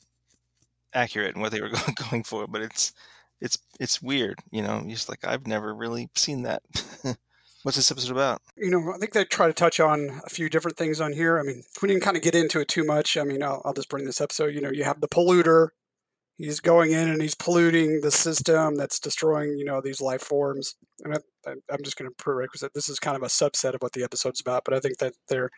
accurate 0.92 1.34
in 1.34 1.40
what 1.40 1.52
they 1.52 1.60
were 1.60 1.70
going 2.10 2.22
for. 2.24 2.46
But 2.46 2.62
it's 2.62 2.92
it's 3.40 3.58
it's 3.80 4.00
weird, 4.02 4.38
you 4.50 4.62
know. 4.62 4.80
You're 4.80 4.96
just 4.96 5.08
like 5.08 5.24
I've 5.24 5.46
never 5.46 5.74
really 5.74 6.08
seen 6.14 6.42
that. 6.42 6.62
What's 7.62 7.76
this 7.76 7.90
episode 7.90 8.12
about? 8.12 8.42
you 8.56 8.70
know, 8.70 8.92
I 8.94 8.98
think 8.98 9.12
they 9.12 9.24
try 9.24 9.48
to 9.48 9.52
touch 9.52 9.80
on 9.80 10.20
a 10.24 10.30
few 10.30 10.48
different 10.48 10.76
things 10.76 11.00
on 11.00 11.12
here. 11.12 11.40
I 11.40 11.42
mean, 11.42 11.64
we 11.82 11.88
didn't 11.88 12.04
kind 12.04 12.16
of 12.16 12.22
get 12.22 12.36
into 12.36 12.60
it 12.60 12.68
too 12.68 12.84
much. 12.84 13.16
I 13.16 13.24
mean, 13.24 13.42
I'll, 13.42 13.60
I'll 13.64 13.72
just 13.74 13.88
bring 13.88 14.04
this 14.04 14.20
up. 14.20 14.30
So, 14.30 14.46
you 14.46 14.60
know, 14.60 14.70
you 14.70 14.84
have 14.84 15.00
the 15.00 15.08
polluter. 15.08 15.70
He's 16.38 16.60
going 16.60 16.92
in 16.92 17.08
and 17.08 17.22
he's 17.22 17.34
polluting 17.34 18.02
the 18.02 18.10
system 18.10 18.74
that's 18.74 19.00
destroying, 19.00 19.56
you 19.56 19.64
know, 19.64 19.80
these 19.80 20.02
life 20.02 20.20
forms. 20.20 20.74
And 21.02 21.14
I, 21.46 21.50
I'm 21.70 21.82
just 21.82 21.96
going 21.96 22.10
to 22.10 22.14
prerequisite. 22.22 22.74
This 22.74 22.90
is 22.90 22.98
kind 22.98 23.16
of 23.16 23.22
a 23.22 23.26
subset 23.26 23.74
of 23.74 23.80
what 23.80 23.92
the 23.92 24.04
episode's 24.04 24.40
about, 24.40 24.62
but 24.64 24.74
I 24.74 24.80
think 24.80 24.98
that 24.98 25.14
they're 25.28 25.48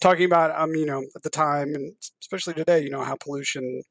talking 0.00 0.24
about, 0.24 0.58
um, 0.58 0.74
you 0.74 0.86
know, 0.86 1.02
at 1.14 1.22
the 1.22 1.30
time 1.30 1.74
and 1.74 1.92
especially 2.20 2.54
today, 2.54 2.82
you 2.82 2.90
know, 2.90 3.04
how 3.04 3.16
pollution, 3.16 3.82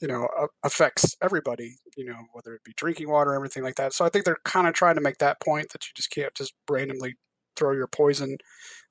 you 0.00 0.08
know, 0.08 0.26
affects 0.64 1.14
everybody, 1.22 1.76
you 1.96 2.06
know, 2.06 2.20
whether 2.32 2.54
it 2.54 2.64
be 2.64 2.72
drinking 2.76 3.10
water, 3.10 3.32
or 3.32 3.34
everything 3.34 3.62
like 3.62 3.76
that. 3.76 3.92
So 3.92 4.04
I 4.04 4.08
think 4.08 4.24
they're 4.24 4.38
kind 4.44 4.66
of 4.66 4.72
trying 4.72 4.94
to 4.94 5.02
make 5.02 5.18
that 5.18 5.40
point 5.40 5.70
that 5.72 5.84
you 5.84 5.90
just 5.94 6.10
can't 6.10 6.34
just 6.34 6.54
randomly 6.70 7.16
throw 7.56 7.72
your 7.72 7.86
poison 7.86 8.36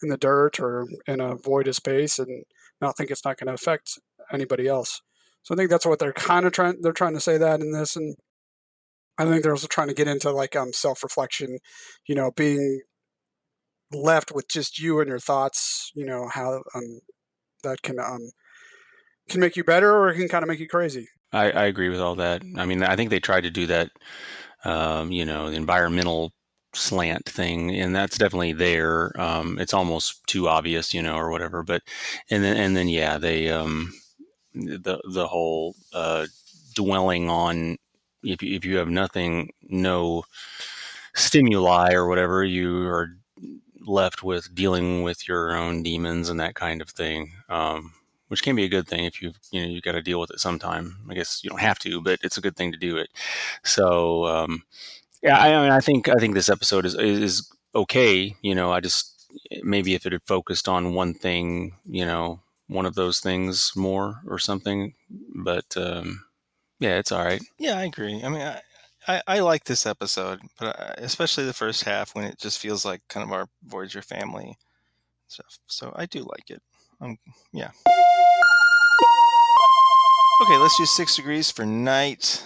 in 0.03 0.09
the 0.09 0.17
dirt 0.17 0.59
or 0.59 0.87
in 1.07 1.19
a 1.19 1.35
void 1.35 1.67
of 1.67 1.75
space 1.75 2.19
and 2.19 2.43
not 2.79 2.95
think 2.95 3.09
it's 3.09 3.25
not 3.25 3.37
going 3.37 3.47
to 3.47 3.53
affect 3.53 3.99
anybody 4.31 4.67
else. 4.67 5.01
So 5.43 5.53
I 5.53 5.57
think 5.57 5.69
that's 5.69 5.85
what 5.85 5.99
they're 5.99 6.13
kind 6.13 6.45
of 6.45 6.53
trying. 6.53 6.81
They're 6.81 6.93
trying 6.93 7.13
to 7.13 7.19
say 7.19 7.37
that 7.37 7.61
in 7.61 7.71
this, 7.71 7.95
and 7.95 8.15
I 9.17 9.25
think 9.25 9.43
they're 9.43 9.51
also 9.51 9.67
trying 9.67 9.89
to 9.89 9.93
get 9.93 10.07
into 10.07 10.31
like 10.31 10.55
um 10.55 10.73
self 10.73 11.03
reflection, 11.03 11.59
you 12.07 12.15
know, 12.15 12.31
being 12.31 12.81
left 13.91 14.31
with 14.33 14.47
just 14.49 14.79
you 14.79 14.99
and 14.99 15.09
your 15.09 15.19
thoughts. 15.19 15.91
You 15.95 16.05
know 16.05 16.27
how 16.33 16.63
um 16.73 16.99
that 17.63 17.81
can 17.81 17.99
um 17.99 18.29
can 19.29 19.39
make 19.39 19.55
you 19.55 19.63
better 19.63 19.93
or 19.95 20.09
it 20.09 20.17
can 20.17 20.27
kind 20.27 20.43
of 20.43 20.49
make 20.49 20.59
you 20.59 20.67
crazy. 20.67 21.07
I, 21.31 21.51
I 21.51 21.65
agree 21.65 21.89
with 21.89 21.99
all 21.99 22.15
that. 22.15 22.43
I 22.57 22.65
mean, 22.65 22.83
I 22.83 22.95
think 22.95 23.09
they 23.09 23.19
tried 23.19 23.41
to 23.41 23.49
do 23.49 23.65
that, 23.67 23.89
um, 24.65 25.11
you 25.11 25.25
know, 25.25 25.49
the 25.49 25.57
environmental 25.57 26.31
slant 26.75 27.25
thing, 27.25 27.71
and 27.71 27.95
that's 27.95 28.17
definitely 28.17 28.53
there. 28.53 29.19
Um, 29.19 29.57
it's 29.59 29.73
almost 29.73 30.21
too 30.27 30.47
obvious, 30.47 30.93
you 30.93 31.01
know, 31.01 31.15
or 31.15 31.31
whatever. 31.31 31.63
But 31.63 31.81
and 32.29 32.43
then 32.43 32.57
and 32.57 32.77
then 32.77 32.87
yeah, 32.87 33.17
they 33.17 33.49
um, 33.49 33.93
the 34.53 35.01
the 35.09 35.27
whole 35.27 35.75
uh, 35.93 36.27
dwelling 36.75 37.29
on 37.29 37.77
if 38.23 38.41
you, 38.41 38.55
if 38.55 38.65
you 38.65 38.77
have 38.77 38.89
nothing, 38.89 39.51
no 39.67 40.23
stimuli 41.13 41.93
or 41.93 42.07
whatever, 42.07 42.43
you 42.43 42.87
are 42.87 43.17
left 43.85 44.23
with 44.23 44.53
dealing 44.55 45.03
with 45.03 45.27
your 45.27 45.55
own 45.55 45.83
demons 45.83 46.29
and 46.29 46.39
that 46.39 46.55
kind 46.55 46.81
of 46.81 46.89
thing. 46.89 47.31
Um, 47.49 47.93
which 48.29 48.41
can 48.41 48.55
be 48.55 48.63
a 48.63 48.69
good 48.69 48.87
thing 48.87 49.05
if 49.05 49.21
you 49.21 49.31
you 49.51 49.61
know 49.61 49.67
you've 49.67 49.83
got 49.83 49.91
to 49.91 50.01
deal 50.01 50.19
with 50.19 50.31
it 50.31 50.39
sometime. 50.39 50.97
I 51.09 51.13
guess 51.13 51.43
you 51.43 51.49
don't 51.49 51.59
have 51.59 51.77
to, 51.79 52.01
but 52.01 52.19
it's 52.23 52.37
a 52.37 52.41
good 52.41 52.55
thing 52.55 52.71
to 52.71 52.77
do 52.77 52.97
it. 52.97 53.09
So 53.63 54.25
um, 54.25 54.63
yeah, 55.21 55.37
I, 55.37 55.53
I 55.53 55.61
mean, 55.61 55.71
I 55.71 55.79
think 55.79 56.09
I 56.09 56.15
think 56.15 56.33
this 56.33 56.49
episode 56.49 56.85
is 56.85 56.95
is 56.95 57.51
okay. 57.75 58.35
You 58.41 58.55
know, 58.55 58.71
I 58.71 58.79
just 58.79 59.31
maybe 59.61 59.93
if 59.93 60.05
it 60.05 60.13
had 60.13 60.23
focused 60.23 60.67
on 60.67 60.93
one 60.95 61.13
thing, 61.13 61.75
you 61.85 62.05
know, 62.05 62.39
one 62.67 62.85
of 62.85 62.95
those 62.95 63.19
things 63.19 63.73
more 63.75 64.21
or 64.27 64.39
something. 64.39 64.93
But 65.35 65.65
um, 65.77 66.23
yeah, 66.79 66.97
it's 66.97 67.11
all 67.11 67.23
right. 67.23 67.41
Yeah, 67.57 67.77
I 67.77 67.83
agree. 67.83 68.21
I 68.23 68.29
mean, 68.29 68.41
I, 68.41 68.61
I, 69.07 69.21
I 69.27 69.39
like 69.39 69.65
this 69.65 69.85
episode, 69.85 70.39
but 70.59 70.79
I, 70.79 70.93
especially 70.97 71.45
the 71.45 71.53
first 71.53 71.83
half 71.83 72.15
when 72.15 72.25
it 72.25 72.39
just 72.39 72.59
feels 72.59 72.85
like 72.85 73.01
kind 73.09 73.23
of 73.23 73.31
our 73.31 73.47
Voyager 73.63 74.01
family 74.01 74.57
stuff. 75.27 75.59
So 75.67 75.93
I 75.95 76.05
do 76.05 76.19
like 76.19 76.49
it. 76.49 76.61
Um, 77.01 77.17
yeah. 77.51 77.71
Okay, 80.43 80.57
let's 80.57 80.77
do 80.77 80.85
six 80.85 81.15
degrees 81.15 81.51
for 81.51 81.65
night. 81.65 82.45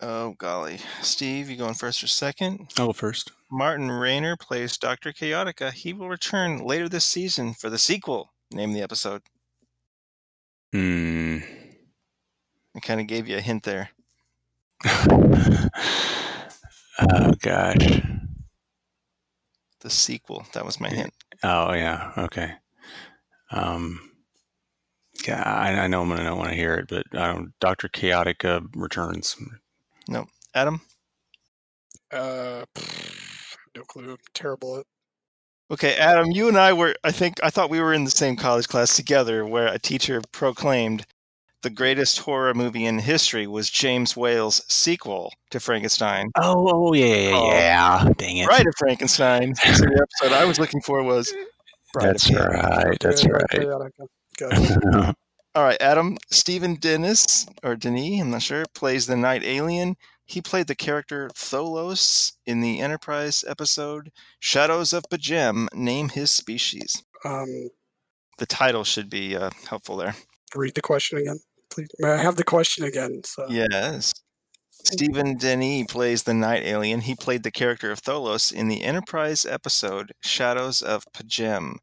Oh 0.00 0.34
golly, 0.38 0.78
Steve, 1.02 1.50
you 1.50 1.56
going 1.56 1.74
first 1.74 2.04
or 2.04 2.06
second? 2.06 2.70
I'll 2.78 2.88
go 2.88 2.92
first. 2.92 3.32
Martin 3.50 3.90
Rayner 3.90 4.36
plays 4.36 4.76
Doctor 4.76 5.12
Chaotica. 5.12 5.72
He 5.72 5.92
will 5.92 6.08
return 6.08 6.64
later 6.64 6.88
this 6.88 7.04
season 7.04 7.54
for 7.54 7.70
the 7.70 7.78
sequel. 7.78 8.32
Name 8.52 8.72
the 8.72 8.82
episode. 8.82 9.22
Hmm. 10.72 11.38
I 12.76 12.80
kind 12.80 13.00
of 13.00 13.06
gave 13.06 13.28
you 13.28 13.36
a 13.36 13.40
hint 13.40 13.62
there. 13.64 13.90
oh 14.86 15.68
gosh. 17.40 18.00
The 19.80 19.90
sequel. 19.90 20.46
That 20.54 20.64
was 20.64 20.80
my 20.80 20.88
hint. 20.88 21.12
Oh 21.42 21.72
yeah. 21.72 22.12
Okay. 22.16 22.52
Um. 23.50 24.00
Yeah, 25.26 25.42
I, 25.42 25.70
I 25.72 25.86
know 25.88 26.02
I'm 26.02 26.08
gonna 26.08 26.22
not 26.22 26.38
want 26.38 26.50
to 26.50 26.54
hear 26.54 26.74
it, 26.74 26.88
but 26.88 27.04
um, 27.18 27.52
Doctor 27.60 27.88
Chaotica 27.88 28.66
returns. 28.74 29.36
No, 30.08 30.26
Adam. 30.54 30.80
Uh, 32.12 32.64
no 33.76 33.82
clue. 33.82 34.12
I'm 34.12 34.16
terrible 34.32 34.78
at. 34.78 34.86
Okay, 35.70 35.96
Adam, 35.96 36.30
you 36.30 36.48
and 36.48 36.56
I 36.56 36.72
were, 36.72 36.94
I 37.04 37.12
think, 37.12 37.38
I 37.42 37.50
thought 37.50 37.68
we 37.68 37.80
were 37.80 37.92
in 37.92 38.04
the 38.04 38.10
same 38.10 38.36
college 38.36 38.68
class 38.68 38.96
together 38.96 39.44
where 39.44 39.66
a 39.66 39.78
teacher 39.78 40.22
proclaimed 40.32 41.04
the 41.62 41.68
greatest 41.70 42.20
horror 42.20 42.54
movie 42.54 42.86
in 42.86 43.00
history 43.00 43.46
was 43.46 43.68
James 43.68 44.16
Whale's 44.16 44.62
sequel 44.68 45.30
to 45.50 45.60
Frankenstein. 45.60 46.30
Oh, 46.36 46.54
oh, 46.68 46.88
oh 46.88 46.92
yeah, 46.94 47.06
yeah, 47.06 47.30
Oh. 47.34 47.50
yeah. 47.50 48.08
Dang 48.16 48.36
it. 48.38 48.46
Bride 48.46 48.66
of 48.66 48.74
Frankenstein. 48.78 49.54
So 49.56 49.72
the 49.84 50.06
episode 50.22 50.34
I 50.34 50.44
was 50.46 50.58
looking 50.58 50.80
for 50.80 51.02
was 51.02 51.34
Bride 51.92 52.06
That's 52.14 52.30
right. 52.30 52.98
That's 53.00 53.26
right. 53.26 53.44
Gotcha. 54.38 55.14
All 55.54 55.64
right, 55.64 55.80
Adam. 55.82 56.16
Stephen 56.30 56.76
Dennis, 56.76 57.46
or 57.64 57.74
Denis, 57.74 58.20
I'm 58.22 58.30
not 58.30 58.42
sure, 58.42 58.64
plays 58.74 59.06
the 59.06 59.16
night 59.16 59.42
alien. 59.44 59.96
He 60.28 60.42
played 60.42 60.66
the 60.66 60.74
character 60.76 61.30
Tholos 61.34 62.32
in 62.46 62.60
the 62.60 62.80
Enterprise 62.80 63.44
episode 63.48 64.12
Shadows 64.38 64.92
of 64.92 65.04
P'Jem. 65.10 65.66
Name 65.74 66.10
his 66.10 66.30
species. 66.30 67.02
Um, 67.24 67.70
The 68.36 68.46
title 68.46 68.84
should 68.84 69.08
be 69.08 69.34
uh, 69.34 69.50
helpful 69.68 69.96
there. 69.96 70.14
read 70.54 70.74
the 70.74 70.82
question 70.82 71.18
again, 71.18 71.40
please. 71.70 71.88
May 71.98 72.10
I 72.10 72.18
have 72.18 72.36
the 72.36 72.44
question 72.44 72.84
again? 72.84 73.22
So. 73.24 73.46
Yes. 73.48 74.12
Stephen 74.84 75.36
Denis 75.38 75.86
plays 75.90 76.22
the 76.22 76.34
night 76.34 76.62
alien. 76.62 77.00
He 77.00 77.14
played 77.16 77.42
the 77.42 77.50
character 77.50 77.90
of 77.90 78.00
Tholos 78.02 78.52
in 78.52 78.68
the 78.68 78.84
Enterprise 78.84 79.44
episode 79.46 80.12
Shadows 80.22 80.82
of 80.82 81.04
P'Jem. 81.14 81.76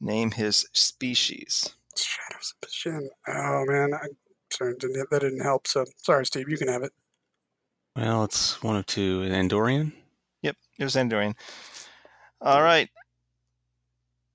Name 0.00 0.30
his 0.30 0.66
species. 0.72 1.74
Shadows 1.96 2.54
of 2.62 2.68
Pashin. 2.68 3.08
Oh 3.26 3.64
man, 3.66 3.92
I, 3.92 4.06
sorry, 4.52 4.74
that 4.80 5.18
didn't 5.20 5.40
help. 5.40 5.66
So 5.66 5.84
sorry, 6.04 6.24
Steve. 6.26 6.48
You 6.48 6.56
can 6.56 6.68
have 6.68 6.84
it. 6.84 6.92
Well, 7.98 8.24
it's 8.24 8.62
one 8.62 8.76
of 8.76 8.86
two. 8.86 9.22
An 9.22 9.32
Andorian. 9.32 9.92
Yep, 10.42 10.56
it 10.78 10.84
was 10.84 10.94
Andorian. 10.94 11.34
All 12.40 12.62
right. 12.62 12.88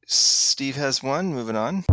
Steve 0.05 0.75
has 0.75 1.01
one. 1.01 1.33
Moving 1.33 1.55
on. 1.55 1.85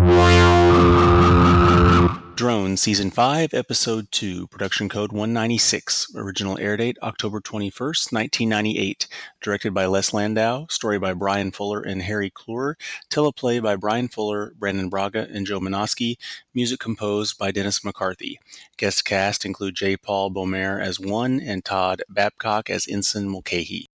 Drone 2.41 2.79
Season 2.79 3.11
5, 3.11 3.53
Episode 3.53 4.11
2, 4.13 4.47
Production 4.47 4.89
Code 4.89 5.13
196. 5.13 6.15
Original 6.17 6.57
air 6.57 6.75
date 6.79 6.97
October 7.03 7.39
21st, 7.39 8.15
1998. 8.15 9.07
Directed 9.43 9.75
by 9.75 9.85
Les 9.85 10.15
Landau. 10.15 10.65
Story 10.71 10.99
by 10.99 11.13
Bryan 11.13 11.51
Fuller 11.53 11.83
and 11.83 12.01
Harry 12.01 12.31
Kloor. 12.31 12.77
Teleplay 13.11 13.63
by 13.63 13.77
Bryan 13.77 14.09
Fuller, 14.09 14.55
Brannon 14.59 14.89
Braga, 14.89 15.29
and 15.31 15.45
Joe 15.45 15.61
Menosky. 15.61 16.17
Music 16.55 16.81
composed 16.81 17.37
by 17.37 17.51
Dennis 17.51 17.85
McCarthy. 17.85 18.41
Guest 18.79 19.05
cast 19.05 19.45
include 19.45 19.75
J. 19.75 19.99
Paul 19.99 20.31
Boehmer 20.31 20.81
as 20.81 20.99
one 20.99 21.41
and 21.41 21.63
Todd 21.63 22.01
Babcock 22.09 22.71
as 22.71 22.89
Ensign 22.89 23.29
Mulcahy. 23.29 23.91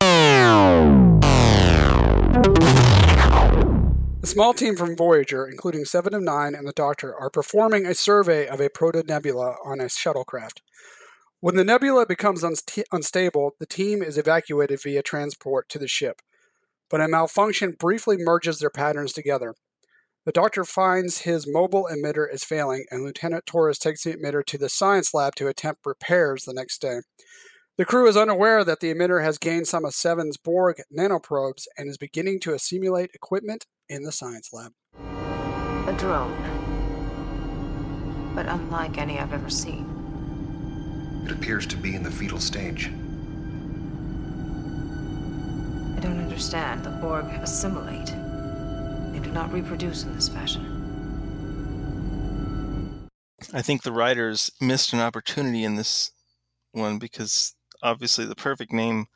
A 4.23 4.27
small 4.27 4.55
team 4.55 4.77
from 4.77 4.97
Voyager, 4.97 5.47
including 5.47 5.85
Seven 5.85 6.15
of 6.15 6.23
Nine 6.23 6.55
and 6.55 6.67
the 6.67 6.73
Doctor, 6.73 7.15
are 7.15 7.31
performing 7.31 7.87
a 7.87 7.95
survey 7.95 8.47
of 8.47 8.61
a 8.61 8.69
proto 8.69 9.03
nebula 9.07 9.57
on 9.65 9.81
a 9.81 9.85
shuttlecraft. 9.85 10.61
When 11.41 11.55
the 11.55 11.65
nebula 11.65 12.07
becomes 12.07 12.43
unst- 12.43 12.85
unstable, 12.91 13.53
the 13.61 13.67
team 13.67 14.03
is 14.03 14.19
evacuated 14.19 14.83
via 14.83 15.03
transport 15.03 15.69
to 15.69 15.79
the 15.79 15.87
ship, 15.87 16.23
but 16.91 17.01
a 17.01 17.09
malfunction 17.09 17.77
briefly 17.79 18.17
merges 18.19 18.59
their 18.59 18.71
patterns 18.71 19.13
together. 19.13 19.55
The 20.25 20.33
doctor 20.33 20.65
finds 20.65 21.21
his 21.21 21.47
mobile 21.47 21.89
emitter 21.89 22.27
is 22.29 22.43
failing, 22.43 22.85
and 22.91 23.05
Lieutenant 23.05 23.47
Torres 23.47 23.79
takes 23.79 24.03
the 24.03 24.15
emitter 24.15 24.45
to 24.47 24.59
the 24.59 24.69
science 24.69 25.15
lab 25.15 25.37
to 25.37 25.47
attempt 25.47 25.87
repairs 25.87 26.45
the 26.45 26.55
next 26.55 26.81
day. 26.81 26.99
The 27.79 27.85
crew 27.85 28.09
is 28.09 28.17
unaware 28.17 28.65
that 28.65 28.81
the 28.81 28.91
emitter 28.91 29.23
has 29.23 29.37
gained 29.37 29.69
some 29.69 29.85
of 29.85 29.93
Seven's 29.93 30.39
Borg 30.39 30.81
nanoprobes 30.91 31.67
and 31.77 31.91
is 31.91 31.99
beginning 31.99 32.41
to 32.41 32.55
assimilate 32.55 33.11
equipment 33.13 33.67
in 33.87 34.03
the 34.03 34.13
science 34.13 34.51
lab. 34.51 34.73
A 34.99 35.95
drone. 35.99 36.33
But 38.35 38.47
unlike 38.47 38.97
any 38.97 39.19
I've 39.19 39.35
ever 39.35 39.51
seen. 39.51 39.93
It 41.27 41.33
appears 41.33 41.67
to 41.67 41.77
be 41.77 41.95
in 41.95 42.03
the 42.03 42.11
fetal 42.11 42.41
stage. 42.41 42.87
I 45.97 46.01
don't 46.01 46.19
understand. 46.19 46.83
The 46.83 46.91
Borg 46.93 47.27
assimilate. 47.27 48.07
They 49.13 49.19
do 49.19 49.31
not 49.33 49.53
reproduce 49.53 50.05
in 50.05 50.15
this 50.15 50.31
fashion. 50.31 50.65
I 53.53 53.61
think 53.61 53.83
the 53.83 53.93
writers 53.93 54.51
missed 54.63 54.95
an 54.95 55.01
opportunity 55.01 55.63
in 55.63 55.77
this 55.77 56.11
one 56.73 56.99
because 56.99 57.53
obviously 57.83 58.25
the 58.25 58.35
perfect 58.35 58.73
name 58.73 59.07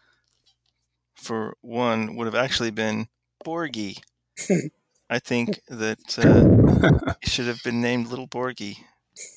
for 1.15 1.57
one 1.61 2.17
would 2.17 2.27
have 2.27 2.35
actually 2.35 2.71
been 2.71 3.09
Borgie. 3.45 4.01
I 5.11 5.19
think 5.19 5.61
that 5.69 6.19
uh, 6.19 7.15
it 7.23 7.29
should 7.29 7.47
have 7.47 7.63
been 7.63 7.81
named 7.81 8.09
Little 8.09 8.29
Borgie. 8.29 8.79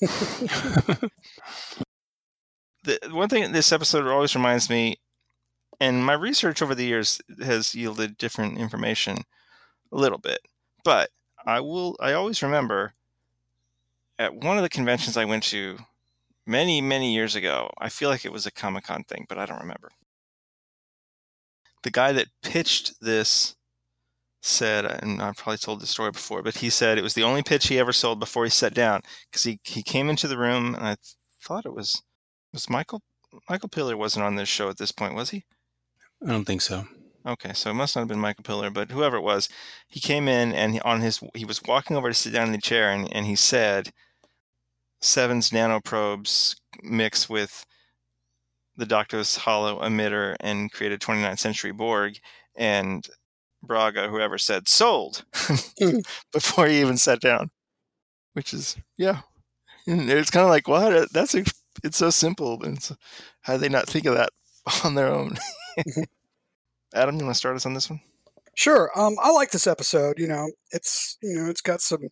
the 2.84 2.98
one 3.10 3.28
thing 3.28 3.50
this 3.52 3.72
episode 3.72 4.06
always 4.06 4.34
reminds 4.34 4.70
me, 4.70 4.96
and 5.80 6.04
my 6.04 6.12
research 6.12 6.62
over 6.62 6.74
the 6.74 6.84
years 6.84 7.20
has 7.42 7.74
yielded 7.74 8.16
different 8.16 8.56
information 8.58 9.18
a 9.92 9.96
little 9.96 10.18
bit, 10.18 10.38
but 10.84 11.10
I 11.44 11.60
will. 11.60 11.96
I 12.00 12.12
always 12.12 12.42
remember 12.42 12.94
at 14.18 14.34
one 14.34 14.56
of 14.56 14.62
the 14.62 14.68
conventions 14.68 15.16
I 15.16 15.24
went 15.24 15.42
to 15.44 15.76
many, 16.46 16.80
many 16.80 17.12
years 17.12 17.34
ago. 17.34 17.70
I 17.78 17.88
feel 17.88 18.10
like 18.10 18.24
it 18.24 18.32
was 18.32 18.46
a 18.46 18.50
Comic 18.50 18.84
Con 18.84 19.04
thing, 19.04 19.26
but 19.28 19.38
I 19.38 19.46
don't 19.46 19.60
remember. 19.60 19.90
The 21.82 21.90
guy 21.90 22.12
that 22.12 22.28
pitched 22.42 23.00
this 23.00 23.56
said, 24.42 24.84
and 24.84 25.22
I've 25.22 25.36
probably 25.36 25.58
told 25.58 25.80
this 25.80 25.90
story 25.90 26.10
before, 26.10 26.42
but 26.42 26.58
he 26.58 26.70
said 26.70 26.98
it 26.98 27.02
was 27.02 27.14
the 27.14 27.22
only 27.22 27.42
pitch 27.42 27.68
he 27.68 27.78
ever 27.78 27.92
sold 27.92 28.20
before 28.20 28.44
he 28.44 28.50
sat 28.50 28.74
down 28.74 29.00
because 29.30 29.44
he, 29.44 29.58
he 29.64 29.82
came 29.82 30.10
into 30.10 30.28
the 30.28 30.38
room 30.38 30.74
and 30.74 30.84
I 30.84 30.96
thought 31.42 31.66
it 31.66 31.74
was 31.74 32.02
was 32.52 32.70
Michael 32.70 33.02
Michael 33.48 33.68
Piller 33.68 33.96
wasn't 33.96 34.24
on 34.24 34.36
this 34.36 34.48
show 34.48 34.68
at 34.68 34.78
this 34.78 34.92
point, 34.92 35.14
was 35.14 35.30
he? 35.30 35.44
I 36.22 36.30
don't 36.30 36.44
think 36.44 36.62
so. 36.62 36.86
Okay, 37.26 37.52
so 37.54 37.70
it 37.70 37.74
must 37.74 37.96
not 37.96 38.02
have 38.02 38.08
been 38.08 38.20
Michael 38.20 38.44
Piller, 38.44 38.70
but 38.70 38.90
whoever 38.90 39.16
it 39.16 39.22
was, 39.22 39.48
he 39.88 39.98
came 39.98 40.28
in 40.28 40.52
and 40.52 40.74
he, 40.74 40.80
on 40.80 41.00
his 41.00 41.20
he 41.34 41.44
was 41.44 41.62
walking 41.62 41.96
over 41.96 42.08
to 42.08 42.14
sit 42.14 42.32
down 42.32 42.46
in 42.46 42.52
the 42.52 42.58
chair 42.58 42.90
and, 42.90 43.10
and 43.12 43.26
he 43.26 43.34
said, 43.34 43.92
Seven's 45.04 45.50
nanoprobes 45.50 46.56
mix 46.82 47.28
with 47.28 47.66
the 48.76 48.86
Doctor's 48.86 49.36
holo 49.36 49.80
emitter 49.80 50.34
and 50.40 50.72
create 50.72 50.92
a 50.92 50.98
29th 50.98 51.38
century 51.38 51.72
Borg. 51.72 52.18
And 52.56 53.06
Braga, 53.62 54.08
whoever 54.08 54.38
said 54.38 54.68
sold 54.68 55.24
hmm. 55.78 55.98
before 56.32 56.66
he 56.66 56.80
even 56.80 56.96
sat 56.96 57.20
down, 57.20 57.50
which 58.32 58.54
is, 58.54 58.76
yeah. 58.96 59.20
It's 59.86 60.30
kind 60.30 60.44
of 60.44 60.50
like, 60.50 60.68
what? 60.68 60.94
Uh, 60.94 61.06
that's 61.12 61.34
it's 61.82 61.98
so 61.98 62.10
simple. 62.10 62.62
And 62.62 62.78
how 63.42 63.54
did 63.54 63.62
they 63.62 63.68
not 63.68 63.88
think 63.88 64.06
of 64.06 64.14
that 64.14 64.30
on 64.84 64.94
their 64.94 65.08
own? 65.08 65.36
Mm-hmm. 65.78 66.02
Adam, 66.94 67.18
you 67.18 67.24
want 67.24 67.34
to 67.34 67.38
start 67.38 67.56
us 67.56 67.66
on 67.66 67.74
this 67.74 67.90
one? 67.90 68.00
Sure. 68.54 68.90
Um, 68.94 69.16
I 69.20 69.32
like 69.32 69.50
this 69.50 69.66
episode. 69.66 70.18
You 70.18 70.28
know, 70.28 70.50
it's 70.70 71.18
you 71.22 71.34
know, 71.34 71.50
it's 71.50 71.60
got 71.60 71.80
some 71.80 72.08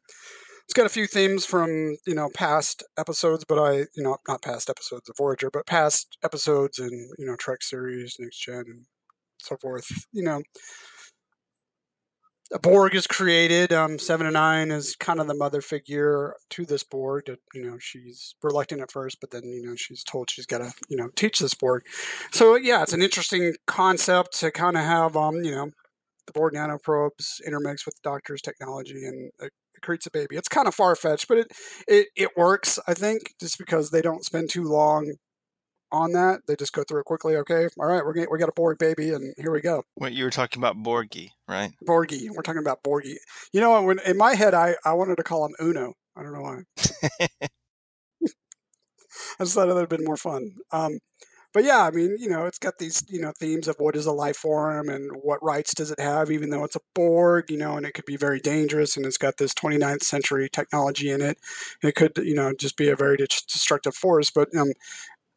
it's 0.65 0.75
got 0.75 0.87
a 0.87 0.91
few 0.91 1.07
themes 1.07 1.45
from 1.45 1.97
you 2.07 2.15
know 2.15 2.29
past 2.35 2.83
episodes, 2.99 3.45
but 3.45 3.59
I 3.59 3.87
you 3.95 4.03
know 4.03 4.17
not 4.29 4.43
past 4.43 4.71
episodes 4.71 5.09
of 5.09 5.17
Voyager, 5.17 5.51
but 5.51 5.67
past 5.67 6.17
episodes 6.25 6.79
in 6.79 7.11
you 7.19 7.27
know 7.27 7.37
Trek 7.37 7.63
series, 7.63 8.17
Next 8.19 8.39
Gen, 8.39 8.65
and 8.67 8.87
so 9.39 9.57
forth. 9.57 9.87
You 10.13 10.23
know, 10.23 10.43
a 12.53 12.59
Borg 12.59 12.95
is 12.95 13.07
created. 13.07 13.73
Um, 13.73 13.99
Seven 13.99 14.27
and 14.27 14.35
Nine 14.35 14.71
is 14.71 14.95
kind 14.97 15.21
of 15.21 15.27
the 15.27 15.35
mother 15.35 15.61
figure 15.61 16.35
to 16.51 16.65
this 16.65 16.83
Borg. 16.83 17.25
That 17.27 17.39
you 17.55 17.63
know 17.63 17.79
she's 17.79 18.35
reluctant 18.43 18.83
at 18.83 18.93
first, 18.93 19.19
but 19.21 19.31
then 19.31 19.45
you 19.45 19.67
know 19.67 19.75
she's 19.77 20.05
told 20.05 20.31
she's 20.31 20.47
got 20.47 20.59
to 20.59 20.73
you 20.89 20.97
know 20.97 21.09
teach 21.17 21.39
this 21.39 21.55
Borg. 21.55 21.85
So 22.31 22.57
yeah, 22.57 22.83
it's 22.83 22.93
an 22.93 23.03
interesting 23.03 23.55
concept 23.67 24.39
to 24.41 24.51
kind 24.51 24.77
of 24.77 24.85
have 24.85 25.17
um 25.17 25.43
you 25.43 25.51
know 25.51 25.71
the 26.27 26.33
Borg 26.33 26.55
nanoprobes 26.55 27.45
intermix 27.47 27.85
with 27.85 28.01
Doctor's 28.03 28.43
technology 28.43 29.05
and 29.05 29.33
uh, 29.43 29.49
creates 29.83 30.07
a 30.07 30.11
baby. 30.11 30.37
It's 30.37 30.49
kind 30.49 30.69
of 30.69 30.75
far 30.75 30.95
fetched, 30.97 31.29
but 31.29 31.39
it, 31.39 31.53
it 31.89 32.09
it 32.17 32.31
works. 32.37 32.79
I 32.87 32.95
think 32.95 33.35
just 33.41 33.59
because 33.59 33.91
they 33.91 34.03
don't 34.03 34.25
spend 34.25 34.51
too 34.51 34.65
long 34.65 35.15
on 35.91 36.13
that, 36.13 36.41
they 36.49 36.57
just 36.57 36.73
go 36.73 36.83
through 36.83 37.01
it 37.01 37.05
quickly. 37.05 37.37
Okay, 37.37 37.69
all 37.79 37.87
right, 37.87 38.05
we're 38.05 38.15
we 38.31 38.39
got 38.39 38.49
a 38.49 38.53
Borg 38.57 38.79
baby, 38.79 39.11
and 39.11 39.35
here 39.37 39.53
we 39.53 39.61
go. 39.61 39.83
What 39.97 40.13
you 40.13 40.25
were 40.25 40.31
talking 40.31 40.61
about, 40.61 40.77
Borgie, 40.77 41.31
right? 41.47 41.71
Borgie. 41.87 42.29
We're 42.35 42.43
talking 42.43 42.63
about 42.63 42.83
Borgie. 42.83 43.17
You 43.53 43.61
know, 43.61 43.83
when 43.83 43.99
in 44.07 44.17
my 44.17 44.35
head, 44.35 44.55
I 44.55 44.77
I 44.85 44.95
wanted 44.95 45.17
to 45.17 45.23
call 45.23 45.45
him 45.45 45.55
Uno. 45.61 45.93
I 46.17 46.23
don't 46.23 46.33
know 46.33 46.41
why. 46.41 46.63
I 49.39 49.45
just 49.45 49.55
thought 49.55 49.69
it 49.69 49.75
would 49.75 49.81
have 49.81 49.89
been 49.89 50.05
more 50.05 50.17
fun. 50.17 50.53
Um, 50.73 50.99
but 51.53 51.65
yeah, 51.65 51.85
I 51.85 51.91
mean, 51.91 52.17
you 52.19 52.31
know, 52.31 52.47
it's 52.47 52.59
got 52.59 52.79
these, 52.79 53.05
you 53.09 53.21
know, 53.21 53.33
themes 53.39 53.69
of 53.69 53.77
what 53.79 53.95
is 53.95 54.07
a 54.07 54.13
life 54.13 54.39
form 54.39 54.89
and 54.89 55.11
what 55.23 55.43
rights 55.43 55.75
does 55.75 55.91
it 55.91 56.01
have, 56.01 56.31
even 56.31 56.49
though 56.49 56.65
it's 56.65 56.77
a 56.77 56.81
Borg, 56.95 57.51
you 57.51 57.59
know, 57.59 57.77
and 57.77 57.85
it 57.85 57.93
could 57.93 58.07
be 58.07 58.17
very 58.17 58.41
dangerous 58.41 58.97
and 58.97 59.05
it's 59.05 59.19
got 59.19 59.37
this 59.37 59.53
29th 59.53 60.03
century 60.03 60.49
technology 60.51 61.11
in 61.11 61.21
it. 61.21 61.39
It 61.83 61.95
could, 61.95 62.13
you 62.17 62.35
know, 62.35 62.53
just 62.59 62.77
be 62.77 62.89
a 62.89 62.97
very 62.97 63.19
destructive 63.19 63.95
force. 63.95 64.31
But 64.31 64.49
um, 64.57 64.73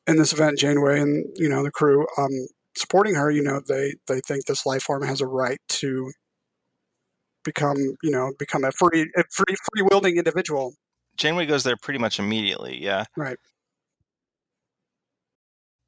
in 0.07 0.15
this 0.17 0.31
event, 0.31 0.57
Janeway 0.57 1.01
and, 1.01 1.25
you 1.35 1.49
know, 1.49 1.63
the 1.63 1.71
crew 1.71 2.07
um, 2.17 2.47
supporting 2.77 3.15
her, 3.15 3.29
you 3.29 3.43
know, 3.43 3.59
they, 3.67 3.95
they 4.07 4.21
think 4.21 4.45
this 4.45 4.65
life 4.65 4.83
form 4.83 5.03
has 5.03 5.19
a 5.19 5.27
right 5.27 5.59
to 5.67 6.11
become, 7.43 7.77
you 8.01 8.11
know, 8.11 8.31
become 8.39 8.63
a 8.63 8.71
free, 8.71 9.11
a 9.17 9.23
free, 9.31 9.55
free 9.73 9.87
wielding 9.91 10.17
individual. 10.17 10.75
Janeway 11.17 11.45
goes 11.45 11.63
there 11.63 11.77
pretty 11.77 11.99
much 11.99 12.19
immediately. 12.19 12.81
Yeah. 12.81 13.03
Right 13.17 13.37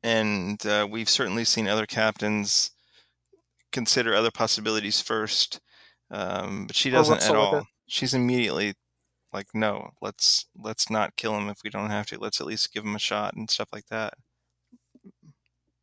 and 0.03 0.63
uh, 0.65 0.87
we've 0.89 1.09
certainly 1.09 1.43
seen 1.43 1.67
other 1.67 1.85
captains 1.85 2.71
consider 3.71 4.15
other 4.15 4.31
possibilities 4.31 5.01
first, 5.01 5.59
um, 6.11 6.67
but 6.67 6.75
she 6.75 6.89
doesn't 6.89 7.23
at 7.23 7.35
all. 7.35 7.65
She's 7.87 8.13
immediately 8.13 8.73
like, 9.33 9.47
"No, 9.53 9.91
let's 10.01 10.45
let's 10.55 10.89
not 10.89 11.15
kill 11.15 11.37
him 11.37 11.49
if 11.49 11.57
we 11.63 11.69
don't 11.69 11.89
have 11.89 12.05
to. 12.07 12.19
Let's 12.19 12.41
at 12.41 12.47
least 12.47 12.73
give 12.73 12.83
him 12.83 12.95
a 12.95 12.99
shot 12.99 13.33
and 13.35 13.49
stuff 13.49 13.69
like 13.73 13.87
that." 13.87 14.13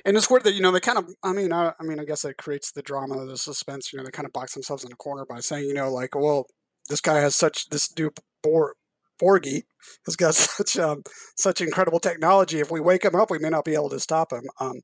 And 0.04 0.16
it's 0.16 0.28
weird 0.28 0.44
that 0.44 0.54
you 0.54 0.60
know 0.60 0.70
they 0.70 0.80
kind 0.80 0.98
of. 0.98 1.10
I 1.22 1.32
mean, 1.32 1.52
I, 1.52 1.72
I 1.80 1.82
mean, 1.82 1.98
I 1.98 2.04
guess 2.04 2.24
it 2.24 2.36
creates 2.36 2.72
the 2.72 2.82
drama, 2.82 3.24
the 3.24 3.38
suspense. 3.38 3.92
You 3.92 3.98
know, 3.98 4.04
they 4.04 4.10
kind 4.10 4.26
of 4.26 4.32
box 4.32 4.54
themselves 4.54 4.84
in 4.84 4.92
a 4.92 4.96
corner 4.96 5.24
by 5.24 5.40
saying, 5.40 5.66
you 5.66 5.74
know, 5.74 5.90
like, 5.90 6.14
well, 6.14 6.46
this 6.88 7.00
guy 7.00 7.20
has 7.20 7.36
such 7.36 7.68
this 7.70 7.88
dude 7.88 8.18
bore 8.42 8.74
Borgie 9.20 9.62
has 10.06 10.16
got 10.16 10.34
such 10.34 10.78
um, 10.78 11.02
such 11.36 11.60
incredible 11.60 12.00
technology. 12.00 12.60
If 12.60 12.70
we 12.70 12.80
wake 12.80 13.04
him 13.04 13.14
up, 13.14 13.30
we 13.30 13.38
may 13.38 13.50
not 13.50 13.64
be 13.64 13.74
able 13.74 13.90
to 13.90 14.00
stop 14.00 14.32
him. 14.32 14.44
Um, 14.60 14.80